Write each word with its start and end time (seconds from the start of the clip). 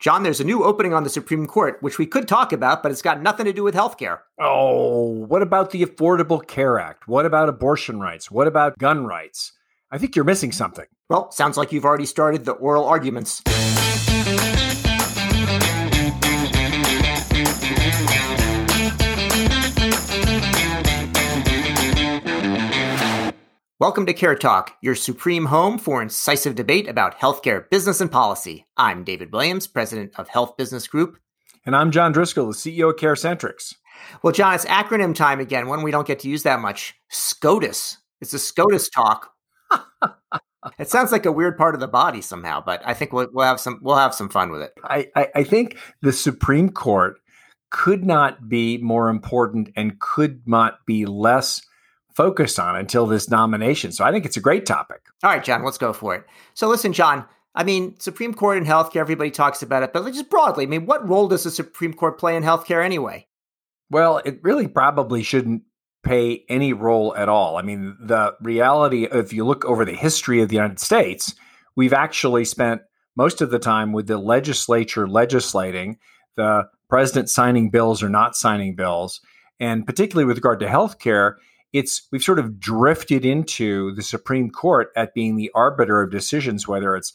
John, 0.00 0.22
there's 0.22 0.40
a 0.40 0.44
new 0.44 0.64
opening 0.64 0.94
on 0.94 1.04
the 1.04 1.10
Supreme 1.10 1.46
Court, 1.46 1.76
which 1.82 1.98
we 1.98 2.06
could 2.06 2.26
talk 2.26 2.54
about, 2.54 2.82
but 2.82 2.90
it's 2.90 3.02
got 3.02 3.20
nothing 3.20 3.44
to 3.44 3.52
do 3.52 3.62
with 3.62 3.74
healthcare. 3.74 4.20
Oh, 4.40 5.10
what 5.10 5.42
about 5.42 5.72
the 5.72 5.84
Affordable 5.84 6.44
Care 6.44 6.78
Act? 6.78 7.06
What 7.06 7.26
about 7.26 7.50
abortion 7.50 8.00
rights? 8.00 8.30
What 8.30 8.46
about 8.46 8.78
gun 8.78 9.04
rights? 9.04 9.52
I 9.90 9.98
think 9.98 10.16
you're 10.16 10.24
missing 10.24 10.52
something. 10.52 10.86
Well, 11.10 11.30
sounds 11.32 11.58
like 11.58 11.70
you've 11.70 11.84
already 11.84 12.06
started 12.06 12.46
the 12.46 12.52
oral 12.52 12.86
arguments. 12.86 13.42
Welcome 23.80 24.04
to 24.04 24.12
Care 24.12 24.34
Talk, 24.34 24.76
your 24.82 24.94
supreme 24.94 25.46
home 25.46 25.78
for 25.78 26.02
incisive 26.02 26.54
debate 26.54 26.86
about 26.86 27.18
healthcare 27.18 27.70
business 27.70 28.02
and 28.02 28.12
policy. 28.12 28.66
I'm 28.76 29.04
David 29.04 29.32
Williams, 29.32 29.66
president 29.66 30.12
of 30.18 30.28
Health 30.28 30.58
Business 30.58 30.86
Group. 30.86 31.16
And 31.64 31.74
I'm 31.74 31.90
John 31.90 32.12
Driscoll, 32.12 32.48
the 32.48 32.52
CEO 32.52 32.90
of 32.90 32.96
CareCentrix. 32.96 33.74
Well, 34.22 34.34
John, 34.34 34.54
it's 34.54 34.66
acronym 34.66 35.14
time 35.14 35.40
again, 35.40 35.66
one 35.66 35.82
we 35.82 35.92
don't 35.92 36.06
get 36.06 36.18
to 36.18 36.28
use 36.28 36.42
that 36.42 36.60
much. 36.60 36.94
SCOTUS. 37.08 37.96
It's 38.20 38.34
a 38.34 38.38
SCOTUS 38.38 38.90
talk. 38.90 39.30
it 40.78 40.90
sounds 40.90 41.10
like 41.10 41.24
a 41.24 41.32
weird 41.32 41.56
part 41.56 41.74
of 41.74 41.80
the 41.80 41.88
body 41.88 42.20
somehow, 42.20 42.62
but 42.62 42.82
I 42.84 42.92
think 42.92 43.14
we'll, 43.14 43.28
we'll 43.32 43.46
have 43.46 43.60
some 43.60 43.78
we'll 43.80 43.96
have 43.96 44.14
some 44.14 44.28
fun 44.28 44.50
with 44.50 44.60
it. 44.60 44.72
I, 44.84 45.06
I, 45.16 45.28
I 45.36 45.42
think 45.42 45.78
the 46.02 46.12
Supreme 46.12 46.68
Court 46.68 47.18
could 47.70 48.04
not 48.04 48.46
be 48.46 48.76
more 48.76 49.08
important 49.08 49.70
and 49.74 49.98
could 50.00 50.42
not 50.46 50.84
be 50.84 51.06
less 51.06 51.62
focused 52.14 52.58
on 52.58 52.76
until 52.76 53.06
this 53.06 53.30
nomination. 53.30 53.92
So 53.92 54.04
I 54.04 54.12
think 54.12 54.24
it's 54.24 54.36
a 54.36 54.40
great 54.40 54.66
topic. 54.66 55.02
All 55.22 55.30
right, 55.30 55.42
John, 55.42 55.64
let's 55.64 55.78
go 55.78 55.92
for 55.92 56.14
it. 56.14 56.24
So 56.54 56.68
listen, 56.68 56.92
John, 56.92 57.24
I 57.54 57.64
mean, 57.64 57.98
Supreme 57.98 58.34
Court 58.34 58.58
in 58.58 58.64
healthcare, 58.64 58.96
everybody 58.96 59.30
talks 59.30 59.62
about 59.62 59.82
it, 59.82 59.92
but 59.92 60.04
just 60.12 60.30
broadly, 60.30 60.64
I 60.64 60.68
mean, 60.68 60.86
what 60.86 61.08
role 61.08 61.28
does 61.28 61.44
the 61.44 61.50
Supreme 61.50 61.94
Court 61.94 62.18
play 62.18 62.36
in 62.36 62.42
healthcare 62.42 62.84
anyway? 62.84 63.26
Well, 63.90 64.18
it 64.18 64.38
really 64.42 64.68
probably 64.68 65.22
shouldn't 65.22 65.62
play 66.04 66.44
any 66.48 66.72
role 66.72 67.14
at 67.16 67.28
all. 67.28 67.56
I 67.56 67.62
mean, 67.62 67.96
the 68.00 68.34
reality, 68.40 69.04
if 69.10 69.32
you 69.32 69.44
look 69.44 69.64
over 69.64 69.84
the 69.84 69.94
history 69.94 70.40
of 70.40 70.48
the 70.48 70.54
United 70.54 70.78
States, 70.78 71.34
we've 71.76 71.92
actually 71.92 72.44
spent 72.44 72.82
most 73.16 73.40
of 73.40 73.50
the 73.50 73.58
time 73.58 73.92
with 73.92 74.06
the 74.06 74.16
legislature 74.16 75.08
legislating, 75.08 75.98
the 76.36 76.68
president 76.88 77.28
signing 77.28 77.70
bills 77.70 78.02
or 78.02 78.08
not 78.08 78.36
signing 78.36 78.76
bills. 78.76 79.20
And 79.58 79.84
particularly 79.84 80.24
with 80.24 80.38
regard 80.38 80.60
to 80.60 80.66
healthcare, 80.66 81.34
it's 81.72 82.08
we've 82.10 82.22
sort 82.22 82.38
of 82.38 82.58
drifted 82.58 83.24
into 83.24 83.94
the 83.94 84.02
Supreme 84.02 84.50
Court 84.50 84.90
at 84.96 85.14
being 85.14 85.36
the 85.36 85.50
arbiter 85.54 86.02
of 86.02 86.10
decisions, 86.10 86.66
whether 86.66 86.96
it's 86.96 87.12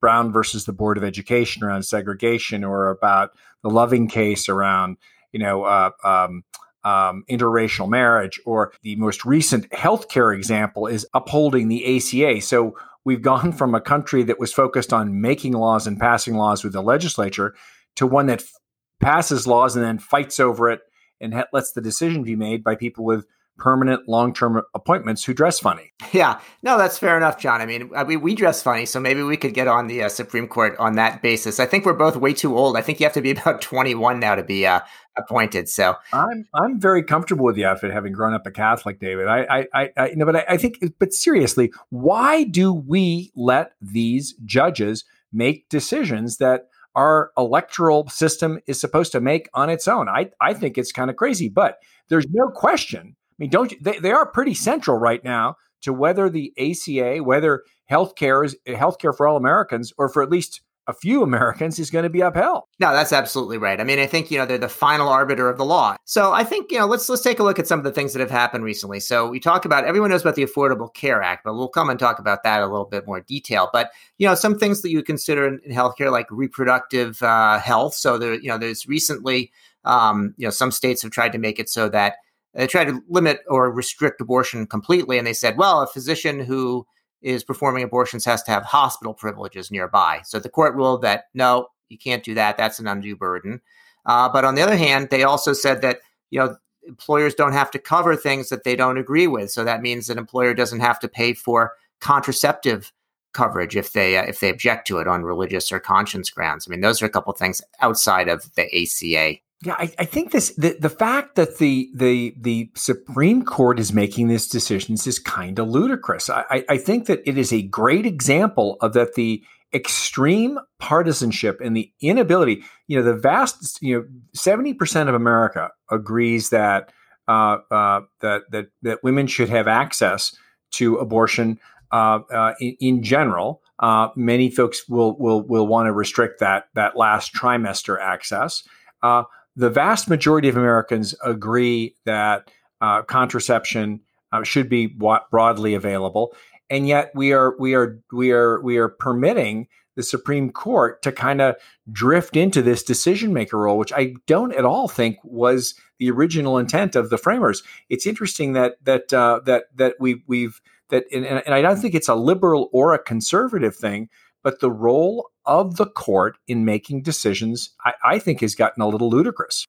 Brown 0.00 0.32
versus 0.32 0.64
the 0.64 0.72
Board 0.72 0.96
of 0.96 1.04
Education 1.04 1.62
around 1.62 1.82
segregation, 1.82 2.64
or 2.64 2.88
about 2.88 3.30
the 3.62 3.70
Loving 3.70 4.08
case 4.08 4.48
around 4.48 4.96
you 5.32 5.40
know 5.40 5.64
uh, 5.64 5.90
um, 6.04 6.44
um, 6.84 7.24
interracial 7.30 7.88
marriage, 7.88 8.40
or 8.46 8.72
the 8.82 8.96
most 8.96 9.24
recent 9.24 9.68
healthcare 9.70 10.34
example 10.34 10.86
is 10.86 11.06
upholding 11.14 11.68
the 11.68 11.96
ACA. 11.96 12.40
So 12.40 12.76
we've 13.04 13.22
gone 13.22 13.52
from 13.52 13.74
a 13.74 13.80
country 13.80 14.22
that 14.24 14.38
was 14.38 14.52
focused 14.52 14.92
on 14.92 15.20
making 15.20 15.52
laws 15.52 15.86
and 15.86 15.98
passing 15.98 16.34
laws 16.36 16.64
with 16.64 16.72
the 16.72 16.82
legislature 16.82 17.54
to 17.96 18.06
one 18.06 18.26
that 18.26 18.42
f- 18.42 18.52
passes 19.00 19.46
laws 19.46 19.76
and 19.76 19.84
then 19.84 19.98
fights 19.98 20.38
over 20.38 20.70
it 20.70 20.80
and 21.20 21.34
ha- 21.34 21.46
lets 21.52 21.72
the 21.72 21.80
decision 21.80 22.22
be 22.22 22.36
made 22.36 22.62
by 22.62 22.74
people 22.74 23.04
with 23.04 23.26
permanent 23.58 24.08
long-term 24.08 24.62
appointments 24.74 25.24
who 25.24 25.34
dress 25.34 25.58
funny. 25.58 25.92
Yeah, 26.12 26.40
no, 26.62 26.78
that's 26.78 26.96
fair 26.96 27.16
enough, 27.16 27.38
John. 27.38 27.60
I 27.60 27.66
mean, 27.66 27.90
I 27.94 28.04
mean, 28.04 28.20
we 28.20 28.34
dress 28.34 28.62
funny, 28.62 28.86
so 28.86 29.00
maybe 29.00 29.22
we 29.22 29.36
could 29.36 29.52
get 29.52 29.68
on 29.68 29.88
the 29.88 30.04
uh, 30.04 30.08
Supreme 30.08 30.48
Court 30.48 30.76
on 30.78 30.94
that 30.94 31.20
basis. 31.22 31.60
I 31.60 31.66
think 31.66 31.84
we're 31.84 31.92
both 31.92 32.16
way 32.16 32.32
too 32.32 32.56
old. 32.56 32.76
I 32.76 32.80
think 32.80 33.00
you 33.00 33.04
have 33.04 33.12
to 33.14 33.20
be 33.20 33.30
about 33.32 33.60
21 33.60 34.20
now 34.20 34.34
to 34.36 34.42
be 34.42 34.66
uh, 34.66 34.80
appointed. 35.16 35.68
So 35.68 35.96
I'm 36.12 36.46
I'm 36.54 36.80
very 36.80 37.02
comfortable 37.02 37.44
with 37.44 37.56
the 37.56 37.64
outfit, 37.64 37.92
having 37.92 38.12
grown 38.12 38.32
up 38.32 38.46
a 38.46 38.50
Catholic, 38.50 39.00
David. 39.00 39.26
I 39.26 39.66
I, 39.74 39.90
I 39.96 40.08
you 40.08 40.16
know, 40.16 40.26
but 40.26 40.36
I, 40.36 40.44
I 40.50 40.56
think, 40.56 40.78
but 40.98 41.12
seriously, 41.12 41.72
why 41.90 42.44
do 42.44 42.72
we 42.72 43.32
let 43.36 43.72
these 43.82 44.34
judges 44.44 45.04
make 45.32 45.68
decisions 45.68 46.38
that? 46.38 46.68
Our 46.94 47.30
electoral 47.38 48.08
system 48.08 48.58
is 48.66 48.80
supposed 48.80 49.12
to 49.12 49.20
make 49.20 49.48
on 49.54 49.70
its 49.70 49.86
own. 49.86 50.08
I, 50.08 50.30
I 50.40 50.52
think 50.52 50.76
it's 50.76 50.90
kind 50.90 51.10
of 51.10 51.16
crazy, 51.16 51.48
but 51.48 51.76
there's 52.08 52.26
no 52.28 52.48
question 52.48 53.14
I 53.14 53.17
mean, 53.38 53.50
don't 53.50 53.72
you, 53.72 53.78
they, 53.80 53.98
they 53.98 54.12
are 54.12 54.26
pretty 54.26 54.54
central 54.54 54.98
right 54.98 55.22
now 55.22 55.56
to 55.82 55.92
whether 55.92 56.28
the 56.28 56.52
ACA, 56.58 57.22
whether 57.22 57.62
healthcare 57.90 58.44
is 58.44 58.56
healthcare 58.66 59.16
for 59.16 59.26
all 59.26 59.36
Americans, 59.36 59.92
or 59.96 60.08
for 60.08 60.22
at 60.22 60.30
least 60.30 60.60
a 60.88 60.92
few 60.94 61.22
Americans 61.28 61.78
is 61.78 61.90
going 61.90 62.02
to 62.02 62.10
be 62.10 62.20
upheld. 62.20 62.64
No, 62.80 62.92
that's 62.92 63.12
absolutely 63.12 63.58
right. 63.58 63.80
I 63.80 63.84
mean, 63.84 63.98
I 63.98 64.06
think 64.06 64.30
you 64.30 64.38
know 64.38 64.46
they're 64.46 64.58
the 64.58 64.68
final 64.68 65.08
arbiter 65.08 65.48
of 65.48 65.58
the 65.58 65.64
law. 65.64 65.96
So 66.04 66.32
I 66.32 66.42
think 66.42 66.72
you 66.72 66.78
know 66.78 66.86
let's 66.86 67.08
let's 67.08 67.22
take 67.22 67.38
a 67.38 67.44
look 67.44 67.58
at 67.58 67.68
some 67.68 67.78
of 67.78 67.84
the 67.84 67.92
things 67.92 68.12
that 68.14 68.20
have 68.20 68.30
happened 68.30 68.64
recently. 68.64 68.98
So 68.98 69.28
we 69.28 69.38
talk 69.38 69.64
about 69.64 69.84
everyone 69.84 70.10
knows 70.10 70.22
about 70.22 70.34
the 70.34 70.44
Affordable 70.44 70.92
Care 70.94 71.22
Act, 71.22 71.44
but 71.44 71.54
we'll 71.54 71.68
come 71.68 71.90
and 71.90 71.98
talk 71.98 72.18
about 72.18 72.42
that 72.42 72.62
a 72.62 72.66
little 72.66 72.86
bit 72.86 73.06
more 73.06 73.20
detail. 73.20 73.70
But 73.72 73.90
you 74.16 74.26
know 74.26 74.34
some 74.34 74.58
things 74.58 74.82
that 74.82 74.90
you 74.90 75.02
consider 75.02 75.46
in, 75.46 75.60
in 75.64 75.72
healthcare 75.72 76.10
like 76.10 76.26
reproductive 76.30 77.22
uh, 77.22 77.60
health. 77.60 77.94
So 77.94 78.18
there 78.18 78.34
you 78.34 78.48
know 78.48 78.58
there's 78.58 78.88
recently 78.88 79.52
um, 79.84 80.34
you 80.36 80.46
know 80.46 80.50
some 80.50 80.72
states 80.72 81.02
have 81.02 81.12
tried 81.12 81.32
to 81.32 81.38
make 81.38 81.58
it 81.58 81.68
so 81.68 81.88
that 81.90 82.16
they 82.58 82.66
tried 82.66 82.86
to 82.86 83.00
limit 83.08 83.42
or 83.46 83.70
restrict 83.70 84.20
abortion 84.20 84.66
completely. 84.66 85.16
And 85.16 85.26
they 85.26 85.32
said, 85.32 85.56
well, 85.56 85.80
a 85.80 85.86
physician 85.86 86.40
who 86.40 86.84
is 87.22 87.44
performing 87.44 87.84
abortions 87.84 88.24
has 88.24 88.42
to 88.42 88.50
have 88.50 88.64
hospital 88.64 89.14
privileges 89.14 89.70
nearby. 89.70 90.22
So 90.24 90.40
the 90.40 90.48
court 90.48 90.74
ruled 90.74 91.02
that 91.02 91.26
no, 91.34 91.68
you 91.88 91.96
can't 91.96 92.24
do 92.24 92.34
that. 92.34 92.56
That's 92.58 92.80
an 92.80 92.88
undue 92.88 93.14
burden. 93.14 93.60
Uh, 94.06 94.28
but 94.28 94.44
on 94.44 94.56
the 94.56 94.62
other 94.62 94.76
hand, 94.76 95.08
they 95.10 95.22
also 95.22 95.52
said 95.52 95.82
that 95.82 96.00
you 96.30 96.40
know 96.40 96.56
employers 96.86 97.34
don't 97.34 97.52
have 97.52 97.70
to 97.70 97.78
cover 97.78 98.16
things 98.16 98.48
that 98.48 98.64
they 98.64 98.74
don't 98.74 98.98
agree 98.98 99.28
with. 99.28 99.52
So 99.52 99.62
that 99.62 99.80
means 99.80 100.10
an 100.10 100.18
employer 100.18 100.52
doesn't 100.52 100.80
have 100.80 100.98
to 101.00 101.08
pay 101.08 101.34
for 101.34 101.74
contraceptive 102.00 102.92
coverage 103.34 103.76
if 103.76 103.92
they 103.92 104.16
uh, 104.16 104.24
if 104.24 104.40
they 104.40 104.50
object 104.50 104.88
to 104.88 104.98
it 104.98 105.06
on 105.06 105.22
religious 105.22 105.70
or 105.70 105.78
conscience 105.78 106.30
grounds. 106.30 106.66
I 106.66 106.72
mean, 106.72 106.80
those 106.80 107.02
are 107.02 107.06
a 107.06 107.10
couple 107.10 107.32
things 107.34 107.62
outside 107.80 108.28
of 108.28 108.52
the 108.54 108.64
ACA. 108.64 109.38
Yeah, 109.64 109.74
I, 109.74 109.92
I, 109.98 110.04
think 110.04 110.30
this 110.30 110.54
the, 110.54 110.76
the 110.78 110.88
fact 110.88 111.34
that 111.34 111.58
the 111.58 111.90
the 111.92 112.32
the 112.38 112.70
Supreme 112.76 113.44
Court 113.44 113.80
is 113.80 113.92
making 113.92 114.28
these 114.28 114.46
decisions 114.46 115.04
is 115.04 115.18
kind 115.18 115.58
of 115.58 115.68
ludicrous. 115.68 116.30
I, 116.30 116.64
I 116.68 116.78
think 116.78 117.06
that 117.06 117.20
it 117.26 117.36
is 117.36 117.52
a 117.52 117.62
great 117.62 118.06
example 118.06 118.76
of 118.80 118.92
that 118.92 119.14
the 119.14 119.42
extreme 119.74 120.58
partisanship 120.78 121.60
and 121.60 121.76
the 121.76 121.92
inability, 122.00 122.62
you 122.86 122.96
know, 122.96 123.02
the 123.02 123.16
vast, 123.16 123.82
you 123.82 123.96
know, 123.96 124.04
seventy 124.32 124.74
percent 124.74 125.08
of 125.08 125.16
America 125.16 125.70
agrees 125.90 126.50
that 126.50 126.92
uh, 127.26 127.58
uh, 127.72 128.02
that 128.20 128.42
that 128.52 128.66
that 128.82 129.02
women 129.02 129.26
should 129.26 129.48
have 129.48 129.66
access 129.66 130.36
to 130.70 130.98
abortion 130.98 131.58
uh, 131.90 132.20
uh 132.32 132.54
in, 132.60 132.76
in, 132.78 133.02
general. 133.02 133.60
Uh, 133.80 134.08
many 134.14 134.50
folks 134.50 134.88
will 134.88 135.18
will 135.18 135.42
will 135.42 135.66
want 135.66 135.86
to 135.86 135.92
restrict 135.92 136.38
that 136.38 136.68
that 136.76 136.96
last 136.96 137.34
trimester 137.34 138.00
access. 138.00 138.62
Uh, 139.02 139.24
the 139.58 139.68
vast 139.68 140.08
majority 140.08 140.48
of 140.48 140.56
Americans 140.56 141.16
agree 141.24 141.96
that 142.04 142.48
uh, 142.80 143.02
contraception 143.02 144.00
uh, 144.30 144.44
should 144.44 144.68
be 144.68 144.86
broadly 144.86 145.74
available, 145.74 146.32
and 146.70 146.86
yet 146.86 147.10
we 147.14 147.32
are 147.32 147.56
we 147.58 147.74
are 147.74 147.98
we 148.12 148.30
are 148.30 148.60
we 148.62 148.78
are 148.78 148.88
permitting 148.88 149.66
the 149.96 150.04
Supreme 150.04 150.52
Court 150.52 151.02
to 151.02 151.10
kind 151.10 151.40
of 151.40 151.56
drift 151.90 152.36
into 152.36 152.62
this 152.62 152.84
decision 152.84 153.32
maker 153.32 153.58
role, 153.58 153.76
which 153.76 153.92
I 153.92 154.14
don't 154.28 154.54
at 154.54 154.64
all 154.64 154.86
think 154.86 155.16
was 155.24 155.74
the 155.98 156.08
original 156.08 156.56
intent 156.56 156.94
of 156.94 157.10
the 157.10 157.18
framers. 157.18 157.64
It's 157.88 158.06
interesting 158.06 158.52
that 158.52 158.76
that 158.84 159.12
uh, 159.12 159.40
that 159.46 159.64
that 159.74 159.96
we 159.98 160.22
we've 160.28 160.60
that 160.90 161.04
and, 161.12 161.26
and 161.26 161.52
I 161.52 161.62
don't 161.62 161.78
think 161.78 161.96
it's 161.96 162.08
a 162.08 162.14
liberal 162.14 162.70
or 162.72 162.94
a 162.94 163.02
conservative 163.02 163.74
thing, 163.74 164.08
but 164.42 164.60
the 164.60 164.70
role 164.70 165.28
of 165.44 165.76
the 165.76 165.86
court 165.86 166.38
in 166.46 166.64
making 166.64 167.02
decisions, 167.02 167.70
I, 167.84 167.94
I 168.04 168.18
think, 168.18 168.40
has 168.40 168.54
gotten 168.54 168.82
a 168.82 168.88
little 168.88 169.10
ludicrous. 169.10 169.66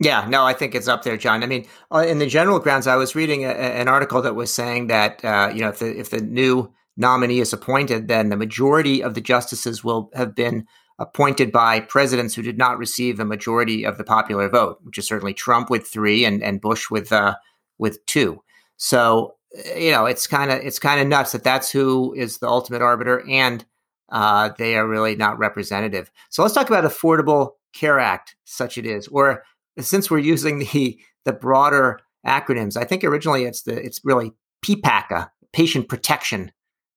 Yeah, 0.00 0.26
no, 0.28 0.46
I 0.46 0.54
think 0.54 0.74
it's 0.74 0.88
up 0.88 1.02
there, 1.02 1.18
John. 1.18 1.42
I 1.42 1.46
mean, 1.46 1.66
uh, 1.92 2.04
in 2.08 2.18
the 2.18 2.26
general 2.26 2.58
grounds, 2.58 2.86
I 2.86 2.96
was 2.96 3.14
reading 3.14 3.44
a, 3.44 3.50
an 3.50 3.86
article 3.86 4.22
that 4.22 4.34
was 4.34 4.52
saying 4.52 4.86
that 4.86 5.22
uh, 5.22 5.52
you 5.54 5.60
know 5.60 5.68
if 5.68 5.78
the 5.78 5.98
if 5.98 6.08
the 6.08 6.22
new 6.22 6.72
nominee 6.96 7.40
is 7.40 7.52
appointed, 7.52 8.08
then 8.08 8.30
the 8.30 8.36
majority 8.36 9.02
of 9.02 9.14
the 9.14 9.20
justices 9.20 9.84
will 9.84 10.10
have 10.14 10.34
been 10.34 10.66
appointed 10.98 11.52
by 11.52 11.80
presidents 11.80 12.34
who 12.34 12.42
did 12.42 12.56
not 12.56 12.78
receive 12.78 13.20
a 13.20 13.24
majority 13.26 13.84
of 13.84 13.98
the 13.98 14.04
popular 14.04 14.48
vote, 14.48 14.78
which 14.82 14.96
is 14.96 15.06
certainly 15.06 15.34
Trump 15.34 15.68
with 15.68 15.86
three 15.86 16.24
and 16.24 16.42
and 16.42 16.62
Bush 16.62 16.90
with 16.90 17.12
uh, 17.12 17.36
with 17.78 18.04
two. 18.06 18.42
So 18.78 19.34
you 19.76 19.90
know, 19.90 20.06
it's 20.06 20.26
kind 20.26 20.50
of 20.50 20.58
it's 20.58 20.78
kind 20.78 21.00
of 21.00 21.06
nuts 21.06 21.32
that 21.32 21.44
that's 21.44 21.70
who 21.70 22.14
is 22.14 22.38
the 22.38 22.48
ultimate 22.48 22.82
arbiter, 22.82 23.24
and 23.28 23.64
uh, 24.10 24.50
they 24.58 24.76
are 24.76 24.86
really 24.86 25.16
not 25.16 25.38
representative. 25.38 26.10
So 26.30 26.42
let's 26.42 26.54
talk 26.54 26.68
about 26.68 26.84
Affordable 26.84 27.52
Care 27.72 27.98
Act, 27.98 28.36
such 28.44 28.78
it 28.78 28.86
is, 28.86 29.08
or 29.08 29.44
since 29.78 30.10
we're 30.10 30.18
using 30.18 30.58
the 30.58 31.00
the 31.24 31.32
broader 31.32 32.00
acronyms, 32.26 32.76
I 32.76 32.84
think 32.84 33.04
originally 33.04 33.44
it's 33.44 33.62
the 33.62 33.74
it's 33.74 34.00
really 34.04 34.32
PPACA, 34.64 35.30
Patient 35.52 35.88
Protection 35.88 36.52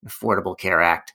Affordable 0.06 0.58
Care 0.58 0.82
Act. 0.82 1.14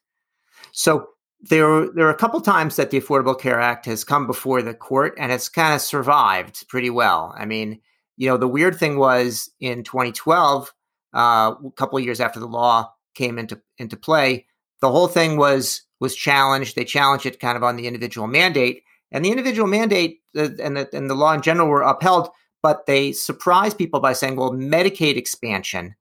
So 0.72 1.08
there, 1.40 1.88
there 1.90 2.06
are 2.06 2.10
a 2.10 2.16
couple 2.16 2.40
times 2.40 2.76
that 2.76 2.90
the 2.90 3.00
Affordable 3.00 3.38
Care 3.38 3.60
Act 3.60 3.86
has 3.86 4.04
come 4.04 4.26
before 4.26 4.62
the 4.62 4.74
court 4.74 5.14
and 5.18 5.30
it's 5.30 5.48
kind 5.48 5.74
of 5.74 5.80
survived 5.80 6.66
pretty 6.68 6.90
well. 6.90 7.34
I 7.36 7.44
mean, 7.44 7.80
you 8.16 8.28
know, 8.28 8.36
the 8.36 8.48
weird 8.48 8.76
thing 8.76 8.98
was 8.98 9.50
in 9.60 9.84
2012, 9.84 10.72
uh, 11.14 11.54
a 11.64 11.70
couple 11.72 11.98
years 12.00 12.20
after 12.20 12.40
the 12.40 12.46
law 12.46 12.92
came 13.14 13.38
into 13.38 13.60
into 13.78 13.96
play, 13.96 14.46
the 14.80 14.90
whole 14.90 15.08
thing 15.08 15.36
was 15.36 15.82
was 16.00 16.14
challenged. 16.14 16.76
They 16.76 16.84
challenged 16.84 17.26
it 17.26 17.40
kind 17.40 17.56
of 17.56 17.62
on 17.62 17.76
the 17.76 17.86
individual 17.86 18.26
mandate, 18.26 18.82
and 19.10 19.24
the 19.24 19.30
individual 19.30 19.68
mandate 19.68 20.20
uh, 20.36 20.50
and 20.62 20.76
the, 20.76 20.88
and 20.92 21.10
the 21.10 21.14
law 21.14 21.32
in 21.32 21.42
general 21.42 21.68
were 21.68 21.82
upheld. 21.82 22.28
But 22.62 22.86
they 22.86 23.12
surprised 23.12 23.78
people 23.78 24.00
by 24.00 24.12
saying, 24.12 24.36
"Well, 24.36 24.52
Medicaid 24.52 25.16
expansion 25.16 25.94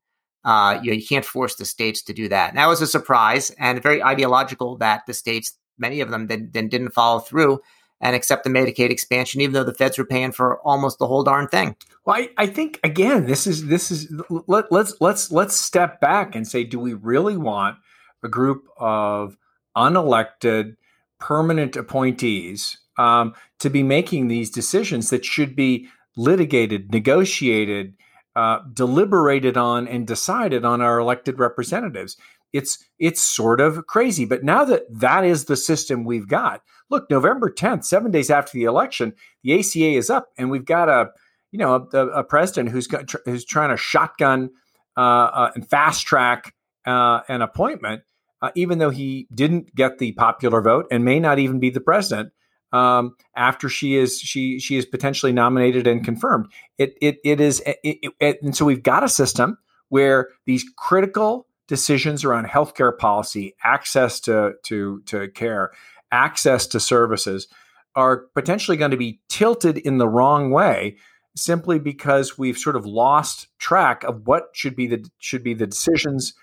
uh, 0.47 0.79
you, 0.81 0.91
know, 0.91 0.95
you 0.95 1.05
can't 1.05 1.25
force 1.25 1.55
the 1.55 1.65
states 1.65 2.01
to 2.01 2.13
do 2.13 2.29
that. 2.29 2.49
And 2.49 2.57
that 2.57 2.67
was 2.67 2.81
a 2.81 2.87
surprise 2.87 3.49
and 3.59 3.83
very 3.83 4.01
ideological 4.01 4.77
that 4.77 5.05
the 5.05 5.13
states, 5.13 5.57
many 5.77 5.99
of 5.99 6.09
them, 6.09 6.27
then, 6.27 6.49
then 6.53 6.69
didn't 6.69 6.91
follow 6.91 7.19
through 7.19 7.59
and 7.99 8.15
accept 8.15 8.43
the 8.43 8.49
Medicaid 8.49 8.89
expansion, 8.89 9.41
even 9.41 9.53
though 9.53 9.63
the 9.63 9.73
feds 9.73 9.97
were 9.97 10.05
paying 10.05 10.31
for 10.31 10.59
almost 10.59 10.99
the 10.99 11.07
whole 11.07 11.23
darn 11.23 11.47
thing. 11.47 11.75
Well, 12.05 12.15
I, 12.15 12.29
I 12.37 12.47
think 12.47 12.79
again, 12.83 13.25
this 13.25 13.47
is 13.47 13.67
this 13.67 13.91
is 13.91 14.11
let, 14.29 14.71
let's 14.71 14.95
let's 15.01 15.31
let's 15.31 15.55
step 15.55 15.99
back 15.99 16.35
and 16.35 16.47
say, 16.47 16.63
do 16.63 16.79
we 16.79 16.93
really 16.93 17.37
want 17.37 17.77
a 18.23 18.29
group 18.29 18.67
of 18.77 19.37
unelected 19.75 20.75
permanent 21.19 21.75
appointees 21.75 22.77
um, 22.97 23.33
to 23.59 23.69
be 23.69 23.83
making 23.83 24.27
these 24.27 24.49
decisions 24.49 25.09
that 25.09 25.25
should 25.25 25.55
be 25.55 25.87
litigated, 26.15 26.91
negotiated, 26.91 27.95
uh, 28.35 28.59
deliberated 28.73 29.57
on 29.57 29.87
and 29.87 30.05
decided 30.07 30.63
on 30.63 30.81
our 30.81 30.99
elected 30.99 31.39
representatives. 31.39 32.17
It's 32.53 32.83
it's 32.99 33.21
sort 33.21 33.59
of 33.61 33.87
crazy, 33.87 34.25
but 34.25 34.43
now 34.43 34.63
that 34.65 34.83
that 34.89 35.25
is 35.25 35.45
the 35.45 35.57
system 35.57 36.05
we've 36.05 36.27
got, 36.27 36.61
look, 36.89 37.09
November 37.09 37.49
10th, 37.51 37.85
seven 37.85 38.11
days 38.11 38.29
after 38.29 38.51
the 38.53 38.63
election, 38.63 39.13
the 39.43 39.59
ACA 39.59 39.91
is 39.97 40.09
up, 40.09 40.29
and 40.37 40.49
we've 40.49 40.65
got 40.65 40.89
a 40.89 41.09
you 41.51 41.59
know 41.59 41.87
a, 41.93 42.07
a 42.07 42.23
president 42.23 42.69
who's 42.69 42.87
got, 42.87 43.11
who's 43.25 43.45
trying 43.45 43.69
to 43.69 43.77
shotgun 43.77 44.49
uh, 44.95 45.29
uh, 45.33 45.51
and 45.55 45.69
fast 45.69 46.05
track 46.07 46.53
uh, 46.85 47.21
an 47.27 47.41
appointment, 47.41 48.03
uh, 48.41 48.51
even 48.55 48.79
though 48.79 48.89
he 48.89 49.27
didn't 49.33 49.75
get 49.75 49.99
the 49.99 50.13
popular 50.13 50.61
vote 50.61 50.85
and 50.89 51.03
may 51.03 51.19
not 51.19 51.39
even 51.39 51.59
be 51.59 51.69
the 51.69 51.81
president 51.81 52.31
um, 52.71 53.15
after 53.35 53.69
she 53.69 53.95
is 53.95 54.19
she 54.19 54.59
she 54.59 54.77
is 54.77 54.85
potentially 54.85 55.31
nominated 55.31 55.87
and 55.87 56.03
confirmed. 56.03 56.47
It 56.77 56.95
it 57.01 57.17
it 57.23 57.39
is 57.39 57.61
it, 57.65 58.13
it, 58.19 58.41
and 58.41 58.55
so 58.55 58.65
we've 58.65 58.83
got 58.83 59.03
a 59.03 59.09
system 59.09 59.57
where 59.89 60.29
these 60.45 60.65
critical 60.77 61.46
decisions 61.67 62.23
around 62.23 62.47
healthcare 62.47 62.97
policy, 62.97 63.55
access 63.63 64.19
to 64.21 64.53
to 64.63 65.01
to 65.05 65.27
care, 65.29 65.71
access 66.11 66.67
to 66.67 66.79
services 66.79 67.47
are 67.95 68.27
potentially 68.35 68.77
going 68.77 68.91
to 68.91 68.97
be 68.97 69.19
tilted 69.27 69.77
in 69.77 69.97
the 69.97 70.07
wrong 70.07 70.51
way 70.51 70.95
simply 71.35 71.79
because 71.79 72.37
we've 72.37 72.57
sort 72.57 72.75
of 72.75 72.85
lost 72.85 73.47
track 73.59 74.03
of 74.03 74.27
what 74.27 74.49
should 74.53 74.75
be 74.75 74.87
the 74.87 75.05
should 75.19 75.43
be 75.43 75.53
the 75.53 75.67
decisions 75.67 76.33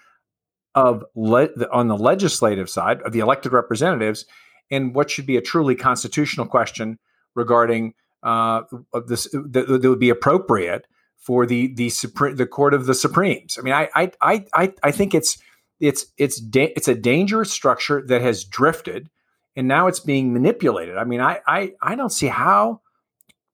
of 0.75 1.05
le- 1.15 1.49
on 1.73 1.89
the 1.89 1.97
legislative 1.97 2.69
side 2.69 3.01
of 3.03 3.13
the 3.13 3.21
elected 3.21 3.53
representatives 3.53 4.27
and 4.71 4.95
what 4.95 5.11
should 5.11 5.27
be 5.27 5.37
a 5.37 5.41
truly 5.41 5.75
constitutional 5.75 6.47
question 6.47 6.99
regarding 7.35 7.95
uh, 8.23 8.63
this 9.07 9.29
that, 9.33 9.67
that 9.69 9.89
would 9.89 10.01
be 10.01 10.11
appropriate 10.11 10.87
for 11.25 11.47
the 11.47 11.75
the 11.75 11.91
the 12.37 12.47
Court 12.47 12.75
of 12.75 12.87
the 12.87 12.95
Supremes. 12.95 13.57
I 13.59 13.63
mean, 13.63 13.75
I 13.75 13.89
I 13.95 14.45
I 14.53 14.73
I 14.83 14.91
think 14.91 15.15
it's 15.15 15.39
it's 15.81 16.07
it's 16.19 16.41
da- 16.41 16.73
it's 16.77 16.89
a 16.89 16.95
dangerous 16.95 17.51
structure 17.51 18.03
that 18.07 18.21
has 18.21 18.45
drifted, 18.45 19.09
and 19.57 19.67
now 19.67 19.87
it's 19.87 20.01
being 20.01 20.33
manipulated. 20.33 20.97
I 20.97 21.05
mean, 21.05 21.21
I 21.21 21.41
I 21.47 21.73
I 21.81 21.95
don't 21.97 22.13
see 22.13 22.29
how 22.29 22.83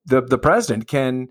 the 0.04 0.20
the 0.20 0.38
president 0.38 0.88
can 0.88 1.28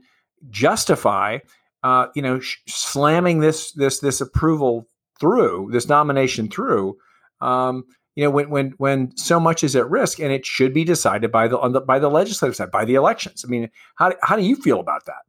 justify 0.50 1.40
uh, 1.84 2.08
you 2.16 2.22
know 2.22 2.40
sh- 2.40 2.58
slamming 2.68 3.40
this 3.40 3.74
this 3.74 4.00
this 4.00 4.22
approval 4.22 4.88
through 5.20 5.70
this 5.72 5.90
nomination 5.90 6.50
through 6.50 6.98
um, 7.42 7.84
you 8.16 8.24
know, 8.24 8.32
when 8.32 8.50
when 8.50 8.74
when 8.78 9.18
so 9.18 9.40
much 9.40 9.64
is 9.64 9.76
at 9.76 9.90
risk, 9.90 10.20
and 10.20 10.32
it 10.32 10.46
should 10.46 10.74
be 10.74 10.84
decided 10.84 11.32
by 11.32 11.48
the, 11.48 11.58
the 11.70 11.82
by 11.82 12.00
the 12.00 12.10
legislative 12.10 12.56
side, 12.56 12.72
by 12.72 12.86
the 12.86 12.96
elections. 12.96 13.46
I 13.46 13.50
mean, 13.50 13.70
how 13.96 14.14
how 14.22 14.36
do 14.36 14.44
you 14.44 14.56
feel 14.56 14.80
about 14.80 15.06
that? 15.06 15.22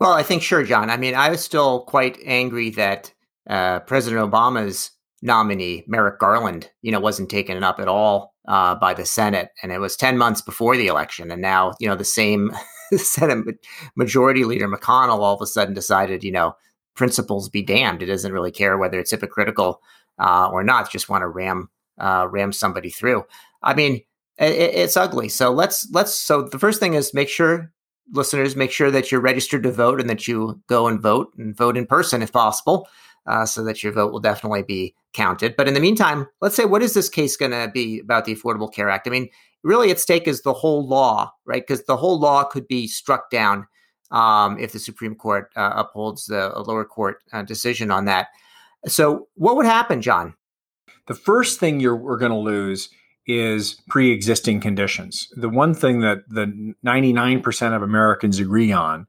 Well, 0.00 0.12
I 0.12 0.22
think 0.22 0.42
sure, 0.42 0.64
John. 0.64 0.90
I 0.90 0.96
mean, 0.96 1.14
I 1.14 1.30
was 1.30 1.42
still 1.42 1.82
quite 1.82 2.18
angry 2.24 2.70
that 2.70 3.12
uh, 3.48 3.80
President 3.80 4.30
Obama's 4.30 4.90
nominee, 5.22 5.84
Merrick 5.86 6.18
Garland, 6.18 6.70
you 6.82 6.92
know, 6.92 7.00
wasn't 7.00 7.30
taken 7.30 7.62
up 7.62 7.80
at 7.80 7.88
all 7.88 8.34
uh, 8.46 8.74
by 8.74 8.92
the 8.92 9.06
Senate, 9.06 9.50
and 9.62 9.72
it 9.72 9.78
was 9.78 9.96
ten 9.96 10.18
months 10.18 10.40
before 10.40 10.76
the 10.76 10.88
election, 10.88 11.30
and 11.30 11.40
now 11.40 11.72
you 11.80 11.88
know 11.88 11.96
the 11.96 12.04
same 12.04 12.50
Senate 12.96 13.56
Majority 13.96 14.44
Leader 14.44 14.68
McConnell 14.68 15.20
all 15.20 15.34
of 15.34 15.42
a 15.42 15.46
sudden 15.46 15.74
decided, 15.74 16.24
you 16.24 16.32
know, 16.32 16.54
principles 16.94 17.48
be 17.48 17.62
damned. 17.62 18.02
It 18.02 18.06
doesn't 18.06 18.32
really 18.32 18.52
care 18.52 18.76
whether 18.76 18.98
it's 18.98 19.10
hypocritical 19.10 19.80
uh, 20.18 20.48
or 20.50 20.62
not. 20.64 20.90
Just 20.90 21.08
want 21.08 21.22
to 21.22 21.28
ram 21.28 21.70
uh, 21.98 22.26
ram 22.30 22.52
somebody 22.52 22.90
through. 22.90 23.24
I 23.62 23.74
mean, 23.74 24.02
it, 24.38 24.52
it's 24.52 24.96
ugly. 24.96 25.28
So 25.28 25.50
let's 25.52 25.88
let's. 25.92 26.14
So 26.14 26.42
the 26.42 26.58
first 26.58 26.80
thing 26.80 26.94
is 26.94 27.14
make 27.14 27.28
sure 27.28 27.72
listeners 28.12 28.56
make 28.56 28.70
sure 28.70 28.90
that 28.90 29.10
you're 29.10 29.20
registered 29.20 29.62
to 29.62 29.72
vote 29.72 30.00
and 30.00 30.10
that 30.10 30.28
you 30.28 30.60
go 30.68 30.86
and 30.86 31.00
vote 31.00 31.32
and 31.38 31.56
vote 31.56 31.76
in 31.76 31.86
person 31.86 32.22
if 32.22 32.32
possible, 32.32 32.88
uh, 33.26 33.46
so 33.46 33.64
that 33.64 33.82
your 33.82 33.92
vote 33.92 34.12
will 34.12 34.20
definitely 34.20 34.62
be 34.62 34.94
counted. 35.12 35.56
But 35.56 35.68
in 35.68 35.74
the 35.74 35.80
meantime, 35.80 36.26
let's 36.40 36.56
say 36.56 36.64
what 36.64 36.82
is 36.82 36.94
this 36.94 37.08
case 37.08 37.36
going 37.36 37.52
to 37.52 37.70
be 37.72 38.00
about 38.00 38.24
the 38.24 38.34
Affordable 38.34 38.72
Care 38.72 38.90
Act? 38.90 39.06
I 39.06 39.10
mean, 39.10 39.28
really, 39.62 39.90
at 39.90 39.98
stake 39.98 40.28
is 40.28 40.42
the 40.42 40.52
whole 40.52 40.86
law, 40.86 41.32
right? 41.46 41.66
Because 41.66 41.84
the 41.84 41.96
whole 41.96 42.18
law 42.18 42.44
could 42.44 42.68
be 42.68 42.86
struck 42.86 43.30
down 43.30 43.66
um, 44.10 44.58
if 44.58 44.72
the 44.72 44.78
Supreme 44.78 45.14
Court 45.14 45.50
uh, 45.56 45.72
upholds 45.74 46.26
the 46.26 46.52
lower 46.66 46.84
court 46.84 47.22
uh, 47.32 47.42
decision 47.42 47.90
on 47.90 48.04
that. 48.04 48.28
So, 48.86 49.28
what 49.34 49.56
would 49.56 49.66
happen, 49.66 50.02
John? 50.02 50.34
The 51.06 51.14
first 51.14 51.58
thing 51.58 51.80
you're 51.80 51.96
we're 51.96 52.18
going 52.18 52.32
to 52.32 52.38
lose 52.38 52.90
is 53.26 53.80
pre-existing 53.88 54.60
conditions. 54.60 55.28
The 55.36 55.48
one 55.48 55.74
thing 55.74 56.00
that 56.00 56.28
the 56.28 56.74
99% 56.84 57.76
of 57.76 57.82
Americans 57.82 58.38
agree 58.38 58.72
on 58.72 59.06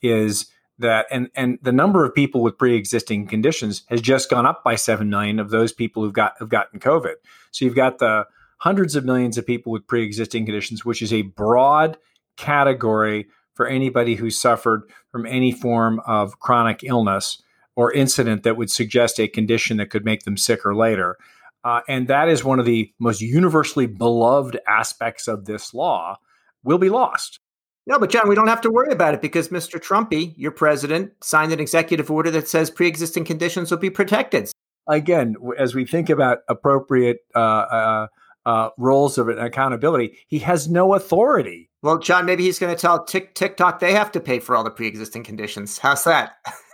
is 0.00 0.46
that 0.78 1.06
and 1.10 1.28
and 1.34 1.58
the 1.60 1.72
number 1.72 2.04
of 2.04 2.14
people 2.14 2.42
with 2.42 2.56
pre-existing 2.56 3.26
conditions 3.26 3.82
has 3.88 4.00
just 4.00 4.30
gone 4.30 4.46
up 4.46 4.62
by 4.62 4.76
7 4.76 5.10
million 5.10 5.38
of 5.40 5.50
those 5.50 5.72
people 5.72 6.02
who've 6.02 6.12
got 6.12 6.34
have 6.38 6.48
gotten 6.48 6.78
covid. 6.78 7.14
So 7.50 7.64
you've 7.64 7.74
got 7.74 7.98
the 7.98 8.26
hundreds 8.58 8.94
of 8.94 9.04
millions 9.04 9.38
of 9.38 9.46
people 9.46 9.72
with 9.72 9.86
pre-existing 9.86 10.46
conditions 10.46 10.84
which 10.84 11.02
is 11.02 11.12
a 11.12 11.22
broad 11.22 11.98
category 12.36 13.26
for 13.54 13.66
anybody 13.66 14.14
who 14.14 14.30
suffered 14.30 14.82
from 15.10 15.26
any 15.26 15.50
form 15.50 16.00
of 16.06 16.38
chronic 16.38 16.84
illness 16.84 17.42
or 17.74 17.92
incident 17.92 18.44
that 18.44 18.56
would 18.56 18.70
suggest 18.70 19.18
a 19.18 19.28
condition 19.28 19.76
that 19.76 19.90
could 19.90 20.04
make 20.04 20.22
them 20.22 20.36
sicker 20.36 20.74
later. 20.74 21.16
Uh, 21.64 21.80
and 21.88 22.08
that 22.08 22.28
is 22.28 22.44
one 22.44 22.58
of 22.58 22.66
the 22.66 22.92
most 22.98 23.20
universally 23.20 23.86
beloved 23.86 24.58
aspects 24.66 25.28
of 25.28 25.44
this 25.44 25.74
law, 25.74 26.16
will 26.62 26.78
be 26.78 26.90
lost. 26.90 27.40
No, 27.86 27.98
but 27.98 28.10
John, 28.10 28.28
we 28.28 28.34
don't 28.34 28.48
have 28.48 28.60
to 28.60 28.70
worry 28.70 28.92
about 28.92 29.14
it 29.14 29.22
because 29.22 29.48
Mr. 29.48 29.80
Trumpy, 29.80 30.34
your 30.36 30.50
president, 30.50 31.12
signed 31.22 31.52
an 31.52 31.60
executive 31.60 32.10
order 32.10 32.30
that 32.30 32.46
says 32.46 32.70
pre 32.70 32.86
existing 32.86 33.24
conditions 33.24 33.70
will 33.70 33.78
be 33.78 33.88
protected. 33.88 34.50
Again, 34.86 35.36
as 35.58 35.74
we 35.74 35.86
think 35.86 36.10
about 36.10 36.38
appropriate 36.48 37.18
uh, 37.34 37.38
uh, 37.38 38.06
uh, 38.44 38.70
roles 38.76 39.16
of 39.16 39.28
accountability, 39.28 40.18
he 40.28 40.38
has 40.40 40.68
no 40.68 40.94
authority. 40.94 41.70
Well, 41.82 41.98
John, 41.98 42.26
maybe 42.26 42.44
he's 42.44 42.58
going 42.58 42.74
to 42.74 42.80
tell 42.80 43.04
TikTok 43.04 43.80
they 43.80 43.92
have 43.92 44.12
to 44.12 44.20
pay 44.20 44.38
for 44.38 44.54
all 44.54 44.64
the 44.64 44.70
pre 44.70 44.86
existing 44.86 45.24
conditions. 45.24 45.78
How's 45.78 46.04
that? 46.04 46.36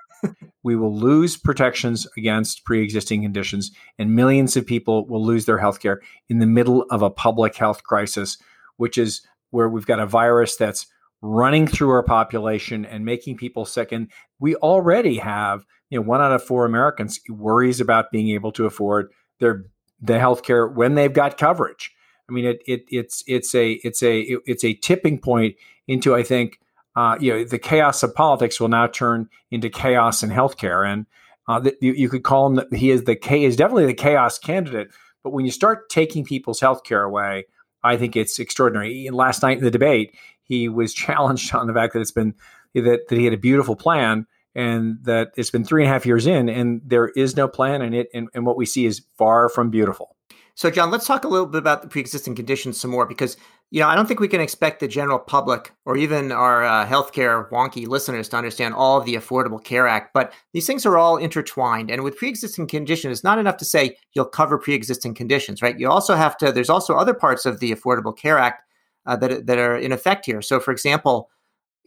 we 0.63 0.77
will 0.77 0.95
lose 0.95 1.37
protections 1.37 2.07
against 2.17 2.65
pre-existing 2.65 3.23
conditions 3.23 3.71
and 3.99 4.15
millions 4.15 4.57
of 4.57 4.67
people 4.67 5.07
will 5.07 5.25
lose 5.25 5.45
their 5.45 5.59
health 5.59 5.81
care 5.81 6.01
in 6.29 6.39
the 6.39 6.47
middle 6.47 6.83
of 6.91 7.03
a 7.03 7.11
public 7.11 7.57
health 7.57 7.83
crisis 7.83 8.39
which 8.77 8.99
is 8.99 9.23
where 9.51 9.69
we've 9.69 9.87
got 9.87 10.01
a 10.01 10.07
virus 10.07 10.57
that's 10.57 10.87
running 11.23 11.67
through 11.67 11.91
our 11.91 12.03
population 12.03 12.85
and 12.85 13.05
making 13.05 13.37
people 13.37 13.65
sick. 13.65 13.93
And 13.93 14.09
we 14.39 14.57
already 14.57 15.17
have 15.19 15.65
you 15.91 15.99
know 15.99 16.03
one 16.03 16.21
out 16.21 16.33
of 16.33 16.43
four 16.43 16.67
americans 16.67 17.21
worries 17.29 17.81
about 17.81 18.11
being 18.11 18.31
able 18.31 18.53
to 18.53 18.67
afford 18.67 19.11
their 19.41 19.65
the 20.01 20.19
health 20.19 20.43
care 20.43 20.67
when 20.67 20.95
they've 20.95 21.13
got 21.13 21.39
coverage. 21.39 21.93
I 22.29 22.33
mean 22.33 22.45
it, 22.45 22.63
it 22.67 22.85
it's 22.89 23.23
it's 23.27 23.55
a 23.55 23.73
it's 23.85 24.03
a 24.03 24.21
it's 24.45 24.65
a 24.65 24.75
tipping 24.75 25.19
point 25.19 25.57
into 25.87 26.15
i 26.15 26.23
think 26.23 26.59
uh, 26.97 27.17
you 27.21 27.33
know, 27.33 27.45
the 27.45 27.59
chaos 27.59 28.03
of 28.03 28.15
politics 28.15 28.61
will 28.61 28.69
now 28.69 28.87
turn 28.87 29.29
into 29.51 29.69
chaos 29.69 30.23
in 30.23 30.31
healthcare. 30.31 30.87
And 30.87 31.07
uh, 31.49 31.61
the, 31.61 31.77
you, 31.81 31.93
you, 31.93 32.09
could 32.09 32.23
call 32.23 32.47
him 32.47 32.55
that 32.57 32.73
he 32.73 32.91
is 32.91 33.05
the 33.05 33.19
is 33.33 33.57
definitely 33.57 33.87
the 33.87 33.95
chaos 33.95 34.39
candidate. 34.39 34.89
But 35.23 35.33
when 35.33 35.45
you 35.45 35.51
start 35.51 35.89
taking 35.89 36.25
people's 36.25 36.61
healthcare 36.61 37.05
away, 37.05 37.47
I 37.83 37.97
think 37.97 38.17
it's 38.17 38.39
extraordinary. 38.39 39.09
Last 39.11 39.43
night 39.43 39.59
in 39.59 39.65
the 39.65 39.71
debate, 39.71 40.15
he 40.43 40.69
was 40.69 40.95
challenged 40.95 41.55
on 41.55 41.67
the 41.67 41.75
fact 41.75 41.95
that 41.95 42.01
it's 42.01 42.13
been 42.13 42.35
that, 42.75 43.09
that 43.09 43.19
he 43.19 43.25
had 43.25 43.35
a 43.35 43.39
beautiful 43.39 43.77
plan 43.77 44.27
and 44.55 44.99
that 45.03 45.33
it's 45.37 45.51
been 45.51 45.65
three 45.65 45.83
and 45.83 45.91
a 45.91 45.93
half 45.93 46.07
years 46.07 46.27
in 46.27 46.49
and 46.49 46.81
there 46.85 47.09
is 47.09 47.37
no 47.37 47.49
plan 47.49 47.83
in 47.83 47.93
it. 47.93 48.09
And, 48.15 48.29
and 48.35 48.47
what 48.47 48.57
we 48.57 48.67
see 48.67 48.87
is 48.87 49.03
far 49.17 49.49
from 49.49 49.71
beautiful. 49.71 50.15
So, 50.57 50.71
John, 50.71 50.93
let's 50.93 51.07
talk 51.07 51.25
a 51.25 51.29
little 51.29 51.47
bit 51.47 51.59
about 51.59 51.83
the 51.83 51.89
pre-existing 51.89 52.37
conditions 52.37 52.81
some 52.81 52.93
more, 52.93 53.07
because 53.07 53.37
you 53.75 53.81
know 53.81 53.89
I 53.89 53.97
don't 53.97 54.07
think 54.07 54.21
we 54.21 54.29
can 54.29 54.41
expect 54.41 54.79
the 54.79 54.87
general 54.87 55.19
public 55.19 55.73
or 55.85 55.97
even 55.97 56.31
our 56.31 56.63
uh, 56.63 56.87
healthcare 56.87 57.51
wonky 57.51 57.89
listeners 57.89 58.29
to 58.29 58.37
understand 58.37 58.73
all 58.73 58.99
of 58.99 59.05
the 59.05 59.17
Affordable 59.17 59.63
Care 59.63 59.89
Act. 59.89 60.15
But 60.15 60.33
these 60.53 60.65
things 60.65 60.87
are 60.87 60.97
all 60.97 61.17
intertwined, 61.17 61.91
and 61.91 62.05
with 62.05 62.17
pre-existing 62.17 62.69
conditions, 62.69 63.11
it's 63.11 63.25
not 63.25 63.41
enough 63.41 63.57
to 63.57 63.65
say 63.65 63.97
you'll 64.13 64.27
cover 64.27 64.59
pre-existing 64.59 65.15
conditions, 65.15 65.61
right? 65.61 65.77
You 65.77 65.91
also 65.91 66.15
have 66.15 66.37
to. 66.37 66.53
There's 66.53 66.71
also 66.71 66.95
other 66.95 67.15
parts 67.15 67.47
of 67.47 67.59
the 67.59 67.73
Affordable 67.73 68.17
Care 68.17 68.39
Act 68.39 68.63
uh, 69.07 69.17
that 69.17 69.47
that 69.49 69.59
are 69.59 69.77
in 69.77 69.91
effect 69.91 70.25
here. 70.25 70.41
So, 70.41 70.61
for 70.61 70.71
example, 70.71 71.29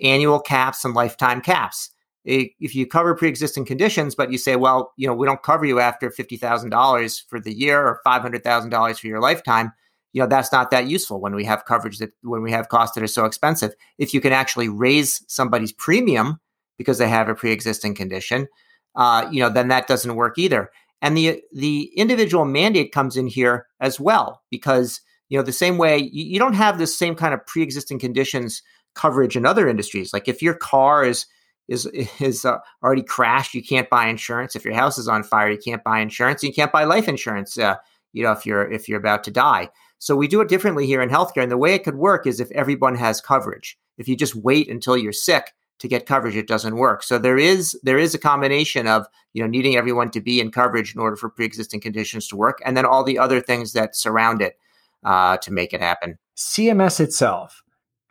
annual 0.03 0.41
caps 0.41 0.83
and 0.83 0.93
lifetime 0.93 1.39
caps 1.39 1.91
if 2.27 2.75
you 2.75 2.85
cover 2.85 3.15
pre-existing 3.15 3.63
conditions, 3.63 4.13
but 4.13 4.33
you 4.33 4.37
say, 4.37 4.57
well, 4.57 4.91
you 4.97 5.07
know, 5.07 5.13
we 5.13 5.25
don't 5.25 5.41
cover 5.41 5.65
you 5.65 5.79
after 5.79 6.11
fifty 6.11 6.35
thousand 6.35 6.71
dollars 6.71 7.23
for 7.29 7.39
the 7.39 7.53
year 7.53 7.81
or 7.81 8.01
five 8.03 8.21
hundred 8.21 8.43
thousand 8.43 8.71
dollars 8.71 8.99
for 8.99 9.07
your 9.07 9.21
lifetime, 9.21 9.71
you 10.13 10.21
know, 10.21 10.27
that's 10.27 10.51
not 10.51 10.71
that 10.71 10.87
useful 10.87 11.19
when 11.19 11.35
we 11.35 11.45
have 11.45 11.65
coverage 11.65 11.99
that 11.99 12.11
when 12.21 12.41
we 12.41 12.51
have 12.51 12.69
costs 12.69 12.95
that 12.95 13.03
are 13.03 13.07
so 13.07 13.25
expensive. 13.25 13.73
If 13.97 14.13
you 14.13 14.21
can 14.21 14.33
actually 14.33 14.69
raise 14.69 15.23
somebody's 15.27 15.71
premium 15.71 16.39
because 16.77 16.97
they 16.97 17.09
have 17.09 17.29
a 17.29 17.35
pre-existing 17.35 17.95
condition, 17.95 18.47
uh, 18.95 19.27
you 19.31 19.39
know, 19.39 19.49
then 19.49 19.67
that 19.67 19.87
doesn't 19.87 20.15
work 20.15 20.37
either. 20.37 20.71
And 21.01 21.15
the 21.15 21.41
the 21.53 21.91
individual 21.95 22.45
mandate 22.45 22.91
comes 22.91 23.17
in 23.17 23.27
here 23.27 23.67
as 23.79 23.99
well 23.99 24.41
because 24.49 25.01
you 25.29 25.37
know 25.37 25.43
the 25.43 25.51
same 25.51 25.77
way 25.77 25.97
you, 25.97 26.25
you 26.25 26.39
don't 26.39 26.53
have 26.53 26.79
the 26.79 26.87
same 26.87 27.15
kind 27.15 27.33
of 27.33 27.45
pre-existing 27.45 27.99
conditions 27.99 28.63
coverage 28.95 29.35
in 29.35 29.45
other 29.45 29.69
industries. 29.69 30.13
Like 30.13 30.27
if 30.27 30.41
your 30.41 30.55
car 30.55 31.05
is 31.05 31.27
is 31.67 31.85
is 32.19 32.45
uh, 32.45 32.57
already 32.83 33.03
crashed, 33.03 33.53
you 33.53 33.63
can't 33.63 33.89
buy 33.89 34.07
insurance. 34.07 34.55
If 34.55 34.65
your 34.65 34.73
house 34.73 34.97
is 34.97 35.07
on 35.07 35.23
fire, 35.23 35.51
you 35.51 35.57
can't 35.57 35.83
buy 35.83 35.99
insurance. 35.99 36.43
You 36.43 36.53
can't 36.53 36.71
buy 36.71 36.83
life 36.85 37.07
insurance. 37.07 37.57
Uh, 37.57 37.75
you 38.13 38.23
know, 38.23 38.31
if 38.31 38.45
you're 38.45 38.69
if 38.69 38.89
you're 38.89 38.99
about 38.99 39.23
to 39.25 39.31
die. 39.31 39.69
So 39.99 40.15
we 40.15 40.27
do 40.27 40.41
it 40.41 40.49
differently 40.49 40.85
here 40.85 41.01
in 41.01 41.09
healthcare, 41.09 41.43
and 41.43 41.51
the 41.51 41.57
way 41.57 41.73
it 41.73 41.83
could 41.83 41.95
work 41.95 42.27
is 42.27 42.39
if 42.39 42.51
everyone 42.51 42.95
has 42.95 43.21
coverage. 43.21 43.77
If 43.97 44.07
you 44.07 44.15
just 44.15 44.35
wait 44.35 44.69
until 44.69 44.97
you're 44.97 45.11
sick 45.11 45.53
to 45.79 45.87
get 45.87 46.05
coverage, 46.05 46.35
it 46.35 46.47
doesn't 46.47 46.75
work. 46.75 47.03
So 47.03 47.17
there 47.17 47.37
is 47.37 47.79
there 47.83 47.97
is 47.97 48.13
a 48.13 48.19
combination 48.19 48.87
of 48.87 49.07
you 49.33 49.41
know 49.41 49.47
needing 49.47 49.75
everyone 49.75 50.11
to 50.11 50.21
be 50.21 50.39
in 50.39 50.51
coverage 50.51 50.93
in 50.93 51.01
order 51.01 51.15
for 51.15 51.29
pre-existing 51.29 51.81
conditions 51.81 52.27
to 52.27 52.35
work, 52.35 52.59
and 52.65 52.77
then 52.77 52.85
all 52.85 53.03
the 53.03 53.19
other 53.19 53.41
things 53.41 53.73
that 53.73 53.95
surround 53.95 54.41
it 54.41 54.57
uh, 55.03 55.37
to 55.37 55.51
make 55.51 55.73
it 55.73 55.81
happen. 55.81 56.17
CMS 56.35 56.99
itself 56.99 57.63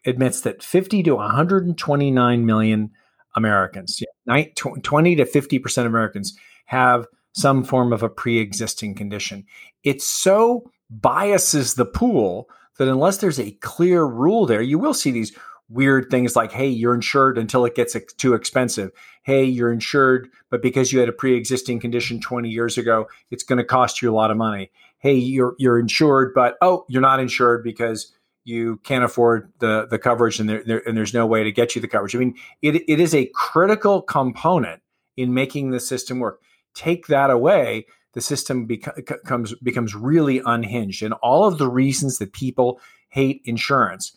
admits 0.04 0.40
that 0.42 0.62
50 0.62 1.02
to 1.04 1.16
129 1.16 2.46
million 2.46 2.90
Americans, 3.34 4.02
20 4.26 5.16
to 5.16 5.24
50% 5.24 5.86
Americans 5.86 6.36
have 6.66 7.06
some 7.32 7.62
form 7.62 7.92
of 7.92 8.02
a 8.02 8.08
pre 8.08 8.38
existing 8.38 8.94
condition. 8.94 9.44
It's 9.84 10.06
so 10.06 10.70
biases 10.90 11.74
the 11.74 11.84
pool 11.84 12.48
that 12.78 12.88
unless 12.88 13.18
there's 13.18 13.40
a 13.40 13.52
clear 13.52 14.04
rule 14.04 14.46
there, 14.46 14.62
you 14.62 14.78
will 14.78 14.94
see 14.94 15.10
these 15.10 15.36
weird 15.68 16.10
things 16.10 16.36
like, 16.36 16.52
hey, 16.52 16.68
you're 16.68 16.94
insured 16.94 17.38
until 17.38 17.64
it 17.64 17.74
gets 17.74 17.96
too 18.16 18.34
expensive. 18.34 18.90
Hey, 19.22 19.44
you're 19.44 19.72
insured, 19.72 20.28
but 20.50 20.62
because 20.62 20.92
you 20.92 21.00
had 21.00 21.08
a 21.08 21.12
pre 21.12 21.34
existing 21.36 21.80
condition 21.80 22.20
20 22.20 22.48
years 22.48 22.78
ago, 22.78 23.08
it's 23.30 23.42
going 23.42 23.58
to 23.58 23.64
cost 23.64 24.00
you 24.00 24.12
a 24.12 24.14
lot 24.14 24.30
of 24.30 24.36
money. 24.36 24.70
Hey, 24.98 25.14
you're, 25.14 25.54
you're 25.58 25.78
insured, 25.78 26.32
but 26.34 26.56
oh, 26.60 26.84
you're 26.88 27.02
not 27.02 27.20
insured 27.20 27.64
because 27.64 28.12
you 28.46 28.76
can't 28.84 29.04
afford 29.04 29.52
the 29.58 29.88
the 29.90 29.98
coverage 29.98 30.38
and 30.38 30.48
there, 30.48 30.62
there, 30.64 30.82
and 30.86 30.96
there's 30.96 31.12
no 31.12 31.26
way 31.26 31.42
to 31.42 31.50
get 31.50 31.74
you 31.74 31.82
the 31.82 31.88
coverage. 31.88 32.14
I 32.14 32.20
mean, 32.20 32.36
it, 32.62 32.76
it 32.88 33.00
is 33.00 33.12
a 33.12 33.28
critical 33.34 34.00
component 34.00 34.80
in 35.16 35.34
making 35.34 35.70
the 35.70 35.80
system 35.80 36.20
work. 36.20 36.40
Take 36.72 37.08
that 37.08 37.30
away, 37.30 37.86
the 38.16 38.22
system 38.22 38.64
becomes 38.64 39.54
becomes 39.62 39.94
really 39.94 40.40
unhinged, 40.46 41.02
and 41.02 41.12
all 41.22 41.44
of 41.44 41.58
the 41.58 41.68
reasons 41.68 42.16
that 42.16 42.32
people 42.32 42.80
hate 43.10 43.42
insurance, 43.44 44.16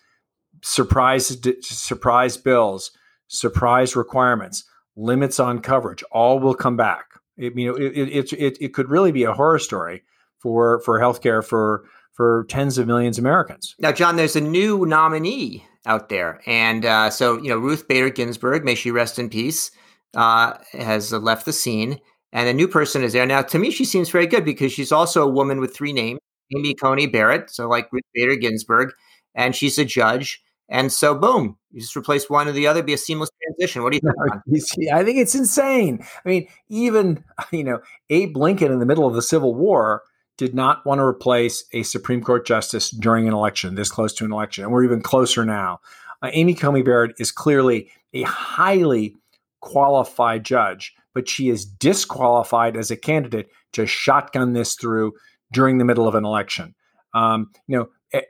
surprise 0.63 1.37
surprise 1.59 2.37
bills, 2.37 2.91
surprise 3.27 3.97
requirements, 3.97 4.63
limits 4.95 5.37
on 5.37 5.59
coverage, 5.59 6.01
all 6.13 6.39
will 6.39 6.55
come 6.55 6.77
back. 6.77 7.07
It, 7.35 7.57
you 7.57 7.67
know, 7.67 7.75
it, 7.75 8.31
it, 8.31 8.57
it, 8.61 8.73
could 8.73 8.89
really 8.89 9.11
be 9.11 9.23
a 9.23 9.33
horror 9.33 9.59
story 9.59 10.03
for 10.37 10.79
for 10.79 10.97
healthcare 10.97 11.43
for 11.43 11.83
for 12.13 12.45
tens 12.47 12.77
of 12.77 12.87
millions 12.87 13.17
of 13.17 13.25
Americans. 13.25 13.75
Now, 13.79 13.91
John, 13.91 14.15
there's 14.15 14.37
a 14.37 14.41
new 14.41 14.85
nominee 14.85 15.65
out 15.85 16.07
there. 16.07 16.39
And 16.45 16.85
uh, 16.85 17.09
so, 17.09 17.37
you 17.41 17.49
know, 17.49 17.57
Ruth 17.57 17.85
Bader 17.89 18.09
Ginsburg, 18.09 18.63
may 18.63 18.75
she 18.75 18.91
rest 18.91 19.19
in 19.19 19.29
peace, 19.29 19.71
uh, 20.15 20.53
has 20.71 21.11
left 21.11 21.45
the 21.45 21.53
scene. 21.53 21.99
And 22.31 22.47
a 22.47 22.53
new 22.53 22.67
person 22.67 23.03
is 23.03 23.13
there. 23.13 23.25
Now, 23.25 23.41
to 23.41 23.59
me, 23.59 23.71
she 23.71 23.85
seems 23.85 24.09
very 24.09 24.27
good 24.27 24.45
because 24.45 24.71
she's 24.71 24.91
also 24.91 25.23
a 25.23 25.31
woman 25.31 25.59
with 25.59 25.75
three 25.75 25.93
names 25.93 26.19
Amy 26.55 26.73
Coney 26.73 27.07
Barrett. 27.07 27.49
So, 27.49 27.67
like 27.67 27.91
Ruth 27.91 28.03
Bader 28.13 28.35
Ginsburg. 28.35 28.91
And 29.35 29.55
she's 29.55 29.77
a 29.77 29.85
judge. 29.85 30.41
And 30.69 30.91
so, 30.91 31.15
boom, 31.15 31.57
you 31.71 31.81
just 31.81 31.97
replace 31.97 32.29
one 32.29 32.47
or 32.47 32.51
the 32.51 32.67
other, 32.67 32.83
be 32.83 32.93
a 32.93 32.97
seamless 32.97 33.29
transition. 33.43 33.81
What 33.81 33.91
do 33.91 33.99
you 34.01 34.55
think? 34.55 34.91
I 34.93 35.03
think 35.03 35.17
it's 35.17 35.33
insane. 35.33 36.05
I 36.23 36.29
mean, 36.29 36.47
even, 36.69 37.23
you 37.51 37.63
know, 37.63 37.79
Abe 38.09 38.37
Lincoln 38.37 38.71
in 38.71 38.79
the 38.79 38.85
middle 38.85 39.07
of 39.07 39.15
the 39.15 39.21
Civil 39.21 39.55
War 39.55 40.03
did 40.37 40.55
not 40.55 40.85
want 40.85 40.99
to 40.99 41.03
replace 41.03 41.65
a 41.73 41.83
Supreme 41.83 42.23
Court 42.23 42.45
justice 42.45 42.91
during 42.91 43.27
an 43.27 43.33
election, 43.33 43.75
this 43.75 43.91
close 43.91 44.13
to 44.13 44.25
an 44.25 44.31
election. 44.31 44.63
And 44.63 44.71
we're 44.71 44.85
even 44.85 45.01
closer 45.01 45.43
now. 45.43 45.81
Uh, 46.21 46.29
Amy 46.31 46.53
Coney 46.53 46.81
Barrett 46.81 47.15
is 47.19 47.31
clearly 47.31 47.89
a 48.13 48.21
highly 48.23 49.15
qualified 49.59 50.45
judge, 50.45 50.93
but 51.13 51.27
she 51.29 51.49
is 51.49 51.65
disqualified 51.65 52.77
as 52.77 52.91
a 52.91 52.97
candidate 52.97 53.49
to 53.73 53.85
shotgun 53.85 54.53
this 54.53 54.75
through 54.75 55.13
during 55.51 55.77
the 55.77 55.85
middle 55.85 56.07
of 56.07 56.15
an 56.15 56.25
election. 56.25 56.75
Um, 57.13 57.51
you 57.67 57.77
know, 57.77 58.21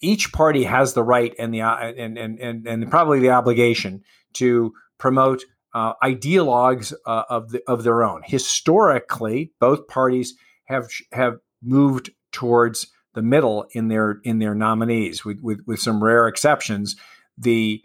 each 0.00 0.32
party 0.32 0.64
has 0.64 0.94
the 0.94 1.02
right 1.02 1.34
and 1.38 1.52
the 1.52 1.62
uh, 1.62 1.76
and 1.76 2.18
and 2.18 2.38
and, 2.38 2.66
and 2.66 2.90
probably 2.90 3.20
the 3.20 3.30
obligation 3.30 4.02
to 4.34 4.72
promote 4.98 5.44
uh, 5.74 5.94
ideologues 6.02 6.92
uh, 7.06 7.22
of 7.28 7.50
the, 7.50 7.62
of 7.66 7.84
their 7.84 8.02
own. 8.02 8.22
Historically, 8.24 9.52
both 9.60 9.86
parties 9.88 10.34
have 10.64 10.88
have 11.12 11.38
moved 11.62 12.10
towards 12.32 12.88
the 13.14 13.22
middle 13.22 13.66
in 13.72 13.88
their 13.88 14.20
in 14.24 14.38
their 14.38 14.54
nominees, 14.54 15.24
with 15.24 15.40
with, 15.40 15.60
with 15.66 15.80
some 15.80 16.02
rare 16.02 16.28
exceptions. 16.28 16.96
The 17.38 17.82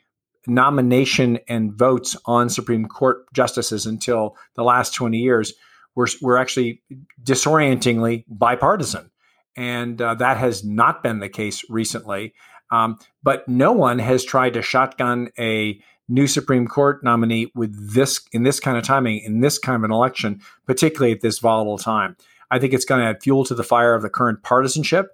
nomination 0.48 1.39
and 1.48 1.74
votes 1.74 2.16
on 2.25 2.50
Supreme 2.50 2.88
Court 2.88 3.32
justices 3.34 3.86
until 3.86 4.36
the 4.56 4.63
last 4.63 4.94
20 4.94 5.18
years 5.18 5.54
were, 5.96 6.08
were 6.22 6.38
actually 6.38 6.82
disorientingly 7.22 8.25
bipartisan. 8.27 9.12
And 9.56 10.01
uh, 10.01 10.16
that 10.16 10.38
has 10.38 10.63
not 10.63 11.04
been 11.04 11.20
the 11.20 11.30
case 11.30 11.63
recently. 11.70 12.34
Um, 12.72 13.00
but 13.24 13.48
no 13.48 13.72
one 13.72 14.00
has 14.00 14.24
tried 14.24 14.54
to 14.54 14.62
shotgun 14.62 15.30
a 15.39 15.82
new 16.10 16.27
Supreme 16.27 16.68
Court 16.68 17.04
nominee 17.04 17.51
with 17.56 17.94
this 17.94 18.22
in 18.32 18.44
this 18.44 18.60
kind 18.60 18.77
of 18.77 18.84
timing, 18.84 19.20
in 19.20 19.42
this 19.42 19.58
kind 19.58 19.75
of 19.75 19.84
an 19.84 19.92
election, 19.92 20.42
particularly 20.66 21.12
at 21.12 21.22
this 21.22 21.39
volatile 21.39 21.77
time. 21.77 22.16
I 22.50 22.60
think 22.60 22.74
it's 22.74 22.86
going 22.86 23.01
to 23.01 23.08
add 23.08 23.22
fuel 23.22 23.44
to 23.46 23.56
the 23.56 23.63
fire 23.63 23.94
of 23.94 24.01
the 24.01 24.10
current 24.10 24.44
partisanship, 24.44 25.08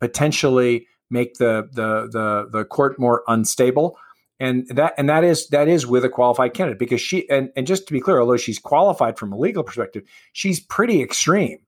potentially 0.00 0.86
make 1.10 1.34
the 1.34 1.68
the 1.72 2.08
the 2.10 2.48
the 2.50 2.64
court 2.64 2.98
more 2.98 3.22
unstable. 3.26 3.98
And 4.40 4.66
that 4.68 4.94
and 4.98 5.08
that 5.08 5.22
is 5.22 5.48
that 5.48 5.68
is 5.68 5.86
with 5.86 6.04
a 6.04 6.08
qualified 6.08 6.54
candidate 6.54 6.78
because 6.78 7.00
she 7.00 7.28
and, 7.30 7.50
and 7.56 7.66
just 7.66 7.86
to 7.86 7.92
be 7.92 8.00
clear, 8.00 8.20
although 8.20 8.36
she's 8.36 8.58
qualified 8.58 9.18
from 9.18 9.32
a 9.32 9.38
legal 9.38 9.62
perspective, 9.62 10.02
she's 10.32 10.58
pretty 10.60 11.02
extreme. 11.02 11.58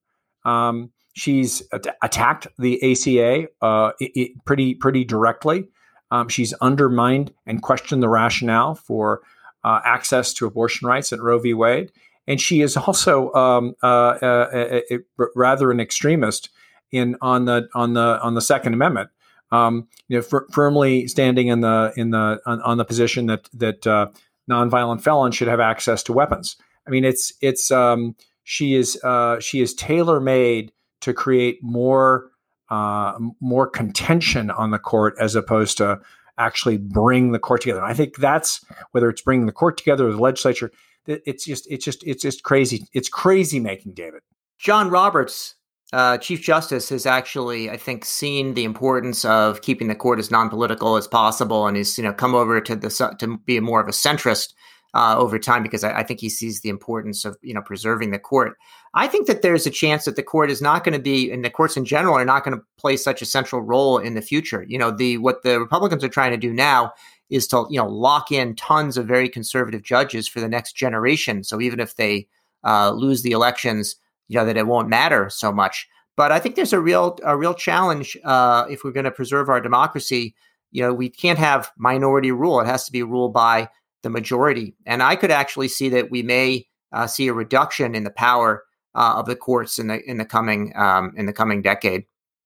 Um, 0.43 0.91
she's 1.13 1.63
attacked 2.01 2.47
the 2.59 2.91
ACA 2.91 3.47
uh, 3.61 3.91
it, 3.99 4.11
it 4.15 4.45
pretty 4.45 4.75
pretty 4.75 5.05
directly. 5.05 5.69
Um, 6.11 6.29
she's 6.29 6.53
undermined 6.61 7.33
and 7.45 7.61
questioned 7.61 8.03
the 8.03 8.09
rationale 8.09 8.75
for 8.75 9.21
uh, 9.63 9.79
access 9.85 10.33
to 10.33 10.45
abortion 10.45 10.87
rights 10.87 11.11
at 11.11 11.21
Roe 11.21 11.39
v. 11.39 11.53
Wade 11.53 11.91
and 12.27 12.39
she 12.39 12.61
is 12.61 12.77
also 12.87 13.33
um, 13.33 13.75
uh, 13.83 14.17
a, 14.21 14.83
a, 14.91 14.95
a, 14.95 15.25
rather 15.35 15.71
an 15.71 15.79
extremist 15.79 16.49
in 16.91 17.15
on 17.21 17.45
the 17.45 17.67
on 17.73 17.93
the 17.93 18.19
on 18.21 18.35
the 18.35 18.41
Second 18.41 18.73
Amendment. 18.73 19.09
Um, 19.51 19.87
you 20.07 20.17
know, 20.17 20.43
firmly 20.51 21.07
standing 21.07 21.47
in 21.47 21.61
the 21.61 21.93
in 21.95 22.11
the 22.11 22.39
on, 22.45 22.61
on 22.61 22.77
the 22.77 22.85
position 22.85 23.27
that 23.27 23.49
that 23.53 23.87
uh, 23.87 24.07
nonviolent 24.49 25.01
felons 25.01 25.35
should 25.35 25.47
have 25.47 25.59
access 25.59 26.03
to 26.03 26.13
weapons. 26.13 26.57
I 26.85 26.89
mean, 26.89 27.05
it's 27.05 27.33
it's 27.41 27.71
um, 27.71 28.15
she 28.43 28.75
is 28.75 28.99
uh, 29.03 29.39
she 29.39 29.61
is 29.61 29.73
tailor 29.73 30.19
made 30.19 30.71
to 31.01 31.13
create 31.13 31.59
more 31.61 32.29
uh, 32.69 33.17
more 33.39 33.67
contention 33.67 34.51
on 34.51 34.71
the 34.71 34.79
court 34.79 35.15
as 35.19 35.35
opposed 35.35 35.77
to 35.77 36.01
actually 36.37 36.77
bring 36.77 37.31
the 37.31 37.39
court 37.39 37.61
together. 37.61 37.79
And 37.79 37.89
I 37.89 37.93
think 37.93 38.17
that's 38.17 38.63
whether 38.91 39.09
it's 39.09 39.21
bringing 39.21 39.45
the 39.45 39.51
court 39.51 39.77
together 39.77 40.07
or 40.07 40.11
the 40.11 40.21
legislature 40.21 40.71
it's 41.07 41.45
just 41.45 41.67
it's 41.69 41.85
just 41.85 42.05
it's 42.05 42.21
just 42.21 42.43
crazy. 42.43 42.85
It's 42.93 43.09
crazy 43.09 43.59
making, 43.59 43.93
David. 43.93 44.21
John 44.59 44.89
Roberts, 44.89 45.55
uh, 45.93 46.17
Chief 46.17 46.41
Justice, 46.41 46.89
has 46.89 47.05
actually, 47.05 47.69
I 47.69 47.77
think, 47.77 48.03
seen 48.03 48.53
the 48.55 48.65
importance 48.65 49.23
of 49.23 49.61
keeping 49.61 49.87
the 49.87 49.95
court 49.95 50.19
as 50.19 50.29
non-political 50.29 50.97
as 50.97 51.07
possible, 51.07 51.65
and 51.65 51.77
he's 51.77 51.97
you 51.97 52.03
know 52.03 52.13
come 52.13 52.35
over 52.35 52.59
to 52.59 52.75
the 52.75 53.15
to 53.19 53.37
be 53.45 53.59
more 53.59 53.81
of 53.81 53.87
a 53.87 53.91
centrist 53.91 54.53
uh, 54.93 55.15
over 55.17 55.37
time 55.37 55.63
because 55.63 55.83
I, 55.83 55.99
I, 55.99 56.03
think 56.03 56.19
he 56.19 56.29
sees 56.29 56.61
the 56.61 56.69
importance 56.69 57.23
of 57.23 57.37
you 57.41 57.53
know 57.53 57.61
preserving 57.61 58.11
the 58.11 58.19
court. 58.19 58.57
I 58.93 59.07
think 59.07 59.27
that 59.27 59.43
there's 59.43 59.67
a 59.67 59.71
chance 59.71 60.05
that 60.05 60.15
the 60.15 60.23
court 60.23 60.49
is 60.49 60.61
not 60.61 60.83
going 60.83 60.93
to 60.93 61.01
be, 61.01 61.31
and 61.31 61.45
the 61.45 61.49
courts 61.49 61.77
in 61.77 61.85
general 61.85 62.15
are 62.15 62.25
not 62.25 62.43
going 62.43 62.57
to 62.57 62.63
play 62.77 62.97
such 62.97 63.21
a 63.21 63.25
central 63.25 63.61
role 63.61 63.97
in 63.97 64.15
the 64.15 64.21
future. 64.21 64.65
You 64.67 64.77
know, 64.77 64.91
the 64.91 65.19
what 65.19 65.43
the 65.43 65.59
Republicans 65.59 66.03
are 66.03 66.09
trying 66.09 66.31
to 66.31 66.37
do 66.37 66.51
now 66.51 66.93
is 67.29 67.47
to 67.47 67.65
you 67.69 67.79
know 67.79 67.87
lock 67.87 68.31
in 68.31 68.55
tons 68.55 68.97
of 68.97 69.05
very 69.05 69.29
conservative 69.29 69.83
judges 69.83 70.27
for 70.27 70.41
the 70.41 70.49
next 70.49 70.73
generation. 70.73 71.45
So 71.45 71.61
even 71.61 71.79
if 71.79 71.95
they 71.95 72.27
uh, 72.65 72.91
lose 72.91 73.21
the 73.21 73.31
elections, 73.31 73.95
you 74.27 74.37
know 74.37 74.45
that 74.45 74.57
it 74.57 74.67
won't 74.67 74.89
matter 74.89 75.29
so 75.29 75.51
much. 75.51 75.87
But 76.15 76.31
I 76.31 76.39
think 76.39 76.55
there's 76.55 76.73
a 76.73 76.79
real 76.79 77.17
a 77.23 77.37
real 77.37 77.53
challenge 77.53 78.17
uh, 78.23 78.65
if 78.69 78.83
we're 78.83 78.91
going 78.91 79.05
to 79.05 79.11
preserve 79.11 79.49
our 79.49 79.61
democracy. 79.61 80.35
You 80.71 80.83
know, 80.83 80.93
we 80.93 81.09
can't 81.09 81.39
have 81.39 81.71
minority 81.77 82.31
rule; 82.31 82.59
it 82.59 82.65
has 82.65 82.85
to 82.85 82.91
be 82.91 83.03
ruled 83.03 83.33
by 83.33 83.69
the 84.03 84.09
majority. 84.09 84.75
And 84.85 85.03
I 85.03 85.15
could 85.15 85.31
actually 85.31 85.67
see 85.67 85.89
that 85.89 86.11
we 86.11 86.23
may 86.23 86.65
uh, 86.91 87.07
see 87.07 87.27
a 87.27 87.33
reduction 87.33 87.95
in 87.95 88.03
the 88.03 88.11
power 88.11 88.63
uh, 88.95 89.13
of 89.17 89.27
the 89.27 89.35
courts 89.35 89.79
in 89.79 89.87
the 89.87 90.01
in 90.09 90.17
the 90.17 90.25
coming 90.25 90.73
um, 90.75 91.13
in 91.15 91.25
the 91.25 91.33
coming 91.33 91.61
decade. 91.61 92.05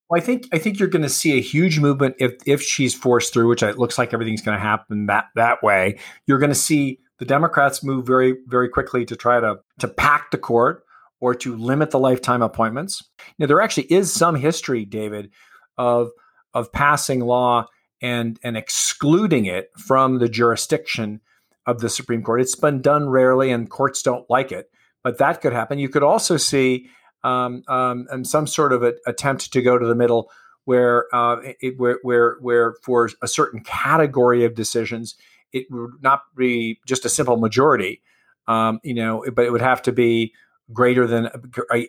Well, 0.09 0.21
I 0.21 0.23
think 0.23 0.47
I 0.51 0.57
think 0.57 0.77
you're 0.77 0.89
going 0.89 1.03
to 1.03 1.09
see 1.09 1.37
a 1.37 1.41
huge 1.41 1.79
movement 1.79 2.15
if 2.19 2.33
if 2.45 2.61
she's 2.61 2.93
forced 2.93 3.33
through, 3.33 3.47
which 3.47 3.63
it 3.63 3.77
looks 3.77 3.97
like 3.97 4.13
everything's 4.13 4.41
going 4.41 4.57
to 4.57 4.61
happen 4.61 5.05
that 5.05 5.25
that 5.35 5.63
way. 5.63 5.97
You're 6.27 6.39
going 6.39 6.51
to 6.51 6.55
see 6.55 6.99
the 7.19 7.25
Democrats 7.25 7.83
move 7.83 8.05
very 8.05 8.35
very 8.47 8.67
quickly 8.67 9.05
to 9.05 9.15
try 9.15 9.39
to 9.39 9.59
to 9.79 9.87
pack 9.87 10.31
the 10.31 10.37
court 10.37 10.83
or 11.21 11.35
to 11.35 11.55
limit 11.55 11.91
the 11.91 11.99
lifetime 11.99 12.41
appointments. 12.41 13.01
Now, 13.39 13.45
there 13.45 13.61
actually 13.61 13.85
is 13.93 14.11
some 14.11 14.35
history, 14.35 14.83
David, 14.83 15.31
of 15.77 16.09
of 16.53 16.73
passing 16.73 17.21
law 17.21 17.67
and 18.01 18.37
and 18.43 18.57
excluding 18.57 19.45
it 19.45 19.69
from 19.77 20.19
the 20.19 20.27
jurisdiction 20.27 21.21
of 21.65 21.79
the 21.79 21.89
Supreme 21.89 22.23
Court. 22.23 22.41
It's 22.41 22.55
been 22.55 22.81
done 22.81 23.07
rarely, 23.07 23.51
and 23.51 23.69
courts 23.69 24.01
don't 24.01 24.29
like 24.29 24.51
it, 24.51 24.69
but 25.03 25.19
that 25.19 25.39
could 25.41 25.53
happen. 25.53 25.79
You 25.79 25.87
could 25.87 26.03
also 26.03 26.37
see 26.37 26.89
um, 27.23 27.63
um, 27.67 28.25
some 28.25 28.47
sort 28.47 28.73
of 28.73 28.83
a, 28.83 28.93
attempt 29.05 29.53
to 29.53 29.61
go 29.61 29.77
to 29.77 29.85
the 29.85 29.95
middle, 29.95 30.31
where, 30.65 31.05
uh, 31.13 31.37
it, 31.61 31.75
where 31.77 31.99
where 32.01 32.37
where 32.41 32.75
for 32.81 33.09
a 33.21 33.27
certain 33.27 33.61
category 33.63 34.43
of 34.43 34.55
decisions, 34.55 35.15
it 35.53 35.67
would 35.69 36.01
not 36.01 36.21
be 36.35 36.79
just 36.87 37.05
a 37.05 37.09
simple 37.09 37.37
majority, 37.37 38.01
um, 38.47 38.79
you 38.83 38.95
know, 38.95 39.23
but 39.35 39.45
it 39.45 39.51
would 39.51 39.61
have 39.61 39.83
to 39.83 39.91
be 39.91 40.33
greater 40.73 41.07
than 41.07 41.29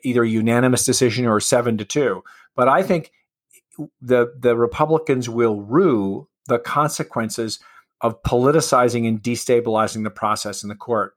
either 0.03 0.23
a 0.23 0.29
unanimous 0.29 0.85
decision 0.85 1.27
or 1.27 1.41
seven 1.41 1.79
to 1.79 1.85
two. 1.85 2.23
But 2.55 2.69
I 2.69 2.83
think 2.83 3.13
the 4.01 4.33
the 4.39 4.57
Republicans 4.57 5.29
will 5.29 5.63
rue 5.63 6.29
the 6.47 6.59
consequences 6.59 7.61
of 8.01 8.23
politicizing 8.23 9.07
and 9.07 9.23
destabilizing 9.23 10.05
the 10.05 10.11
process 10.11 10.63
in 10.63 10.69
the 10.69 10.75
court. 10.75 11.15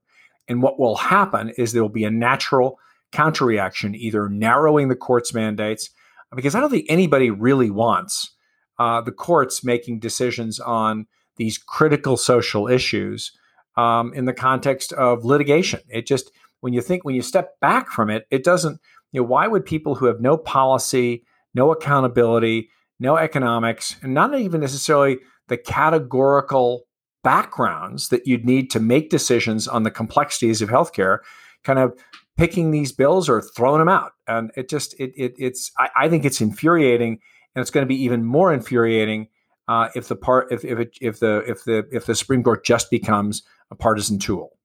And 0.47 0.61
what 0.61 0.79
will 0.79 0.97
happen 0.97 1.51
is 1.57 1.73
there 1.73 1.81
will 1.81 1.89
be 1.89 2.03
a 2.03 2.11
natural 2.11 2.79
counterreaction, 3.11 3.95
either 3.95 4.29
narrowing 4.29 4.89
the 4.89 4.95
court's 4.95 5.33
mandates, 5.33 5.89
because 6.35 6.53
I 6.53 6.59
don't 6.59 6.69
think 6.69 6.85
anybody 6.89 7.31
really 7.31 7.71
wants 7.71 8.35
uh, 8.77 9.01
the 9.01 9.11
courts 9.11 9.63
making 9.63 9.99
decisions 9.99 10.59
on 10.59 11.07
these 11.37 11.57
critical 11.57 12.17
social 12.17 12.67
issues 12.67 13.31
um, 13.77 14.13
in 14.13 14.25
the 14.25 14.33
context 14.33 14.93
of 14.93 15.25
litigation. 15.25 15.81
It 15.89 16.05
just, 16.05 16.31
when 16.65 16.73
you 16.73 16.81
think, 16.81 17.05
when 17.05 17.13
you 17.13 17.21
step 17.21 17.59
back 17.59 17.91
from 17.91 18.09
it, 18.09 18.25
it 18.31 18.43
doesn't, 18.43 18.81
you 19.11 19.21
know, 19.21 19.27
why 19.27 19.45
would 19.45 19.63
people 19.63 19.93
who 19.93 20.07
have 20.07 20.19
no 20.19 20.35
policy, 20.35 21.23
no 21.53 21.71
accountability, 21.71 22.71
no 22.99 23.17
economics, 23.17 23.97
and 24.01 24.15
not 24.15 24.33
even 24.33 24.61
necessarily 24.61 25.19
the 25.47 25.57
categorical 25.57 26.87
backgrounds 27.23 28.09
that 28.09 28.25
you'd 28.25 28.47
need 28.47 28.71
to 28.71 28.79
make 28.79 29.11
decisions 29.11 29.67
on 29.67 29.83
the 29.83 29.91
complexities 29.91 30.59
of 30.59 30.69
healthcare, 30.69 31.19
kind 31.63 31.77
of 31.77 31.93
picking 32.35 32.71
these 32.71 32.91
bills 32.91 33.29
or 33.29 33.43
throwing 33.43 33.77
them 33.77 33.87
out. 33.87 34.13
And 34.27 34.49
it 34.57 34.67
just 34.67 34.99
it, 34.99 35.13
it 35.15 35.35
it's 35.37 35.71
I, 35.77 35.89
I 35.95 36.09
think 36.09 36.25
it's 36.25 36.41
infuriating, 36.41 37.19
and 37.53 37.61
it's 37.61 37.69
going 37.69 37.85
to 37.85 37.87
be 37.87 38.01
even 38.01 38.25
more 38.25 38.51
infuriating 38.51 39.27
uh, 39.67 39.89
if 39.93 40.07
the 40.07 40.15
part 40.15 40.51
if 40.51 40.65
if, 40.65 40.79
it, 40.79 40.97
if 40.99 41.19
the 41.19 41.43
if 41.47 41.63
the 41.63 41.85
if 41.91 42.07
the 42.07 42.15
Supreme 42.15 42.41
Court 42.41 42.65
just 42.65 42.89
becomes 42.89 43.43
a 43.69 43.75
partisan 43.75 44.17
tool. 44.17 44.57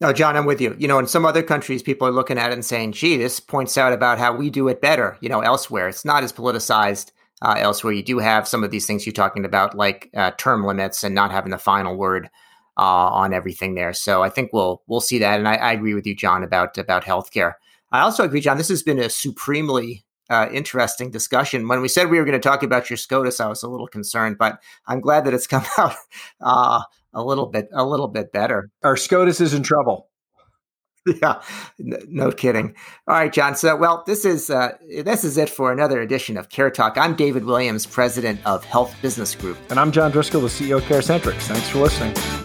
No, 0.00 0.12
John, 0.12 0.36
I'm 0.36 0.44
with 0.44 0.60
you. 0.60 0.74
You 0.78 0.88
know, 0.88 0.98
in 0.98 1.06
some 1.06 1.24
other 1.24 1.42
countries, 1.42 1.82
people 1.82 2.06
are 2.08 2.12
looking 2.12 2.38
at 2.38 2.50
it 2.50 2.54
and 2.54 2.64
saying, 2.64 2.92
"Gee, 2.92 3.16
this 3.16 3.40
points 3.40 3.78
out 3.78 3.92
about 3.92 4.18
how 4.18 4.34
we 4.34 4.50
do 4.50 4.68
it 4.68 4.80
better." 4.80 5.16
You 5.20 5.28
know, 5.28 5.40
elsewhere, 5.40 5.88
it's 5.88 6.04
not 6.04 6.24
as 6.24 6.32
politicized 6.32 7.12
uh, 7.42 7.54
elsewhere. 7.58 7.92
You 7.92 8.02
do 8.02 8.18
have 8.18 8.48
some 8.48 8.64
of 8.64 8.70
these 8.70 8.86
things 8.86 9.06
you're 9.06 9.12
talking 9.12 9.44
about, 9.44 9.76
like 9.76 10.10
uh, 10.16 10.32
term 10.32 10.64
limits 10.64 11.04
and 11.04 11.14
not 11.14 11.30
having 11.30 11.50
the 11.50 11.58
final 11.58 11.96
word 11.96 12.28
uh, 12.76 12.80
on 12.80 13.32
everything 13.32 13.74
there. 13.74 13.92
So 13.92 14.22
I 14.22 14.30
think 14.30 14.52
we'll 14.52 14.82
we'll 14.86 15.00
see 15.00 15.18
that, 15.20 15.38
and 15.38 15.48
I, 15.48 15.54
I, 15.54 15.72
agree 15.72 15.94
with 15.94 16.06
you, 16.06 16.16
John, 16.16 16.42
about 16.42 16.76
about 16.76 17.04
healthcare. 17.04 17.54
I 17.92 18.00
also 18.00 18.24
agree, 18.24 18.40
John. 18.40 18.58
This 18.58 18.68
has 18.68 18.82
been 18.82 18.98
a 18.98 19.08
supremely 19.08 20.04
uh, 20.28 20.48
interesting 20.52 21.10
discussion. 21.10 21.68
When 21.68 21.80
we 21.80 21.88
said 21.88 22.10
we 22.10 22.18
were 22.18 22.24
going 22.24 22.40
to 22.40 22.48
talk 22.48 22.62
about 22.62 22.90
your 22.90 22.96
SCOTUS, 22.96 23.40
I 23.40 23.48
was 23.48 23.62
a 23.62 23.68
little 23.68 23.86
concerned, 23.86 24.38
but 24.38 24.60
I'm 24.86 25.00
glad 25.00 25.24
that 25.24 25.34
it's 25.34 25.46
come 25.46 25.64
out 25.78 25.94
uh, 26.40 26.82
a 27.14 27.22
little 27.22 27.46
bit 27.46 27.68
a 27.72 27.84
little 27.84 28.08
bit 28.08 28.32
better. 28.32 28.70
Our 28.82 28.96
SCOTUS 28.96 29.40
is 29.40 29.54
in 29.54 29.62
trouble. 29.62 30.08
yeah, 31.22 31.42
no 31.78 32.32
kidding. 32.32 32.74
All 33.06 33.14
right, 33.14 33.32
John. 33.32 33.56
So, 33.56 33.76
well, 33.76 34.04
this 34.06 34.24
is 34.24 34.48
uh, 34.48 34.72
this 35.04 35.24
is 35.24 35.36
it 35.36 35.50
for 35.50 35.70
another 35.70 36.00
edition 36.00 36.36
of 36.36 36.48
Care 36.48 36.70
Talk. 36.70 36.96
I'm 36.96 37.14
David 37.14 37.44
Williams, 37.44 37.84
president 37.86 38.40
of 38.46 38.64
Health 38.64 38.94
Business 39.02 39.34
Group, 39.34 39.58
and 39.70 39.78
I'm 39.78 39.92
John 39.92 40.10
Driscoll, 40.10 40.40
the 40.40 40.48
CEO 40.48 40.78
of 40.78 40.84
CareCentrix. 40.84 41.42
Thanks 41.42 41.68
for 41.68 41.78
listening. 41.78 42.43